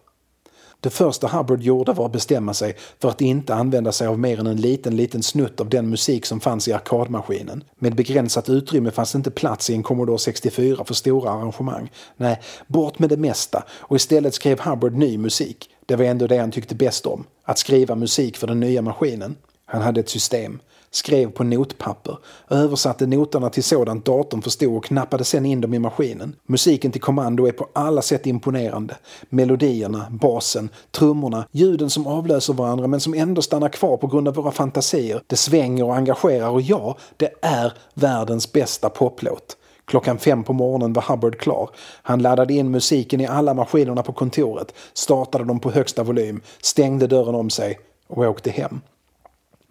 Det 0.79 0.89
första 0.89 1.27
Hubbard 1.27 1.61
gjorde 1.61 1.93
var 1.93 2.05
att 2.05 2.11
bestämma 2.11 2.53
sig 2.53 2.75
för 2.99 3.09
att 3.09 3.21
inte 3.21 3.55
använda 3.55 3.91
sig 3.91 4.07
av 4.07 4.19
mer 4.19 4.39
än 4.39 4.47
en 4.47 4.61
liten, 4.61 4.95
liten 4.95 5.23
snutt 5.23 5.61
av 5.61 5.69
den 5.69 5.89
musik 5.89 6.25
som 6.25 6.39
fanns 6.39 6.67
i 6.67 6.73
arkadmaskinen. 6.73 7.63
Med 7.79 7.95
begränsat 7.95 8.49
utrymme 8.49 8.91
fanns 8.91 9.11
det 9.11 9.17
inte 9.17 9.31
plats 9.31 9.69
i 9.69 9.73
en 9.73 9.83
Commodore 9.83 10.19
64 10.19 10.83
för 10.83 10.93
stora 10.93 11.31
arrangemang. 11.31 11.91
Nej, 12.17 12.41
bort 12.67 12.99
med 12.99 13.09
det 13.09 13.17
mesta 13.17 13.63
och 13.69 13.95
istället 13.95 14.33
skrev 14.33 14.59
Hubbard 14.59 14.93
ny 14.93 15.17
musik. 15.17 15.69
Det 15.85 15.95
var 15.95 16.05
ändå 16.05 16.27
det 16.27 16.37
han 16.37 16.51
tyckte 16.51 16.75
bäst 16.75 17.05
om, 17.05 17.23
att 17.43 17.57
skriva 17.57 17.95
musik 17.95 18.37
för 18.37 18.47
den 18.47 18.59
nya 18.59 18.81
maskinen. 18.81 19.35
Han 19.65 19.81
hade 19.81 19.99
ett 19.99 20.09
system 20.09 20.59
skrev 20.91 21.31
på 21.31 21.43
notpapper, 21.43 22.17
översatte 22.49 23.05
noterna 23.05 23.49
till 23.49 23.63
sådant 23.63 24.05
datorn 24.05 24.41
förstod 24.41 24.77
och 24.77 24.85
knappade 24.85 25.23
sen 25.23 25.45
in 25.45 25.61
dem 25.61 25.73
i 25.73 25.79
maskinen. 25.79 26.35
Musiken 26.45 26.91
till 26.91 27.01
Kommando 27.01 27.45
är 27.47 27.51
på 27.51 27.69
alla 27.73 28.01
sätt 28.01 28.27
imponerande. 28.27 28.97
Melodierna, 29.29 30.07
basen, 30.09 30.69
trummorna, 30.91 31.47
ljuden 31.51 31.89
som 31.89 32.07
avlöser 32.07 32.53
varandra 32.53 32.87
men 32.87 32.99
som 32.99 33.13
ändå 33.13 33.41
stannar 33.41 33.69
kvar 33.69 33.97
på 33.97 34.07
grund 34.07 34.27
av 34.27 34.33
våra 34.33 34.51
fantasier. 34.51 35.21
Det 35.27 35.35
svänger 35.35 35.83
och 35.83 35.95
engagerar 35.95 36.49
och 36.49 36.61
ja, 36.61 36.97
det 37.17 37.33
är 37.41 37.73
världens 37.93 38.53
bästa 38.53 38.89
poplåt. 38.89 39.57
Klockan 39.85 40.17
fem 40.17 40.43
på 40.43 40.53
morgonen 40.53 40.93
var 40.93 41.01
Hubbard 41.01 41.37
klar. 41.37 41.69
Han 42.01 42.21
laddade 42.21 42.53
in 42.53 42.71
musiken 42.71 43.21
i 43.21 43.27
alla 43.27 43.53
maskinerna 43.53 44.03
på 44.03 44.13
kontoret, 44.13 44.73
startade 44.93 45.45
dem 45.45 45.59
på 45.59 45.71
högsta 45.71 46.03
volym, 46.03 46.41
stängde 46.61 47.07
dörren 47.07 47.35
om 47.35 47.49
sig 47.49 47.79
och 48.07 48.23
åkte 48.23 48.51
hem. 48.51 48.81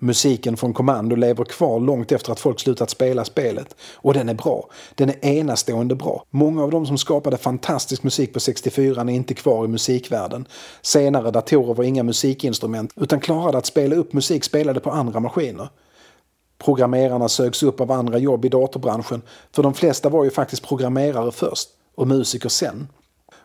Musiken 0.01 0.57
från 0.57 0.75
Commando 0.75 1.17
lever 1.17 1.45
kvar 1.45 1.81
långt 1.81 2.13
efter 2.13 2.33
att 2.33 2.41
folk 2.41 2.61
slutat 2.61 2.91
spela 2.91 3.25
spelet. 3.25 3.77
Och 3.95 4.15
den 4.15 4.29
är 4.29 4.35
bra. 4.35 4.69
Den 4.95 5.11
är 5.11 5.25
enastående 5.25 5.95
bra. 5.95 6.25
Många 6.31 6.63
av 6.63 6.71
de 6.71 6.87
som 6.87 6.99
skapade 6.99 7.37
fantastisk 7.37 8.03
musik 8.03 8.33
på 8.33 8.41
64 8.41 9.01
är 9.01 9.11
inte 9.11 9.35
kvar 9.35 9.65
i 9.65 9.69
musikvärlden. 9.69 10.49
Senare 10.83 11.31
datorer 11.31 11.75
var 11.75 11.85
inga 11.85 12.03
musikinstrument 12.03 12.93
utan 12.97 13.21
klarade 13.21 13.59
att 13.59 13.67
spela 13.67 13.97
upp 13.97 14.13
musik 14.13 14.45
spelade 14.45 14.81
på 14.81 14.91
andra 14.91 15.21
maskiner. 15.21 15.69
Programmerarna 16.59 17.29
sögs 17.29 17.63
upp 17.63 17.81
av 17.81 17.93
andra 17.93 18.19
jobb 18.19 18.45
i 18.45 18.49
datorbranschen 18.49 19.23
för 19.53 19.63
de 19.63 19.75
flesta 19.75 20.09
var 20.09 20.25
ju 20.25 20.31
faktiskt 20.31 20.69
programmerare 20.69 21.33
först 21.33 21.69
och 21.95 22.09
musiker 22.09 22.49
sen. 22.49 22.89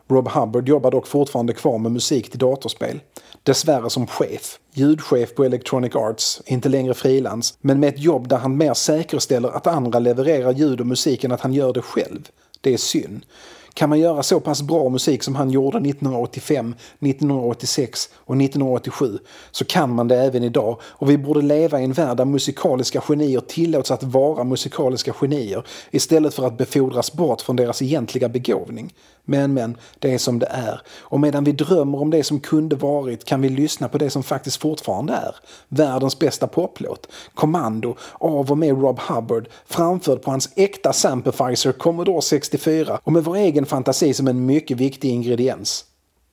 Rob 0.08 0.28
Hubbard 0.28 0.70
jobbar 0.70 0.92
dock 0.92 1.08
fortfarande 1.08 1.54
kvar 1.54 1.78
med 1.78 1.92
musik 1.92 2.30
till 2.30 2.40
datorspel. 2.40 3.00
Dessvärre 3.44 3.90
som 3.90 4.08
chef. 4.08 4.60
Ljudchef 4.74 5.36
på 5.36 5.44
Electronic 5.44 5.96
Arts, 5.96 6.42
inte 6.46 6.70
längre 6.70 6.94
frilans, 6.94 7.58
men 7.62 7.80
med 7.80 7.90
ett 7.90 8.00
jobb 8.00 8.28
där 8.28 8.38
han 8.38 8.58
mer 8.58 8.74
säkerställer 8.74 9.50
att 9.50 9.68
andra 9.68 10.00
levererar 10.00 10.52
ljud 10.52 10.80
och 10.80 10.88
musik 10.88 11.24
än 11.24 11.32
att 11.32 11.42
han 11.42 11.54
gör 11.54 11.74
det 11.74 11.82
själv. 11.82 12.30
Det 12.62 12.74
är 12.74 12.78
synd. 12.78 13.26
Kan 13.74 13.90
man 13.90 14.00
göra 14.00 14.24
så 14.24 14.40
pass 14.40 14.62
bra 14.62 14.90
musik 14.90 15.24
som 15.24 15.36
han 15.36 15.50
gjorde 15.50 15.78
1985, 15.78 16.76
1986 17.00 18.10
och 18.16 18.36
1987 18.36 19.20
så 19.52 19.66
kan 19.66 19.96
man 19.96 20.08
det 20.08 20.18
även 20.18 20.44
idag 20.44 20.80
och 20.84 21.10
vi 21.10 21.18
borde 21.18 21.42
leva 21.42 21.82
i 21.82 21.84
en 21.84 21.94
värld 21.94 22.18
där 22.18 22.26
musikaliska 22.26 23.02
genier 23.02 23.40
tillåts 23.40 23.92
att 23.92 24.04
vara 24.04 24.44
musikaliska 24.44 25.14
genier 25.14 25.64
istället 25.92 26.34
för 26.34 26.48
att 26.48 26.58
befordras 26.58 27.14
bort 27.14 27.42
från 27.42 27.56
deras 27.56 27.82
egentliga 27.82 28.30
begåvning. 28.30 28.94
Men, 29.26 29.54
men, 29.54 29.78
det 30.00 30.14
är 30.14 30.18
som 30.18 30.40
det 30.40 30.46
är. 30.46 30.82
Och 31.00 31.20
medan 31.20 31.44
vi 31.44 31.52
drömmer 31.52 32.02
om 32.02 32.10
det 32.10 32.24
som 32.24 32.40
kunde 32.40 32.76
varit 32.76 33.26
kan 33.26 33.42
vi 33.42 33.50
lyssna 33.50 33.90
på 33.90 33.98
det 33.98 34.10
som 34.10 34.24
faktiskt 34.24 34.62
fortfarande 34.62 35.14
är. 35.14 35.36
Världens 35.68 36.20
bästa 36.20 36.48
poplåt. 36.48 37.08
Kommando 37.34 37.96
av 38.14 38.52
och 38.52 38.58
med 38.58 38.82
Rob 38.82 39.00
Hubbard 39.00 39.50
framförd 39.66 40.22
på 40.22 40.32
hans 40.32 40.50
äkta 40.56 40.94
Samplifizer 40.94 41.72
Commodore 41.72 42.22
64 42.22 43.00
och 43.04 43.14
med 43.14 43.24
vår 43.24 43.36
egen 43.36 43.66
fantasi 43.66 44.14
som 44.14 44.28
en 44.28 44.46
mycket 44.46 44.78
viktig 44.78 45.10
ingrediens. 45.10 45.86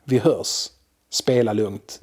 Vi 0.05 0.19
hörs. 0.19 0.67
Spela 1.11 1.53
lugnt. 1.53 2.01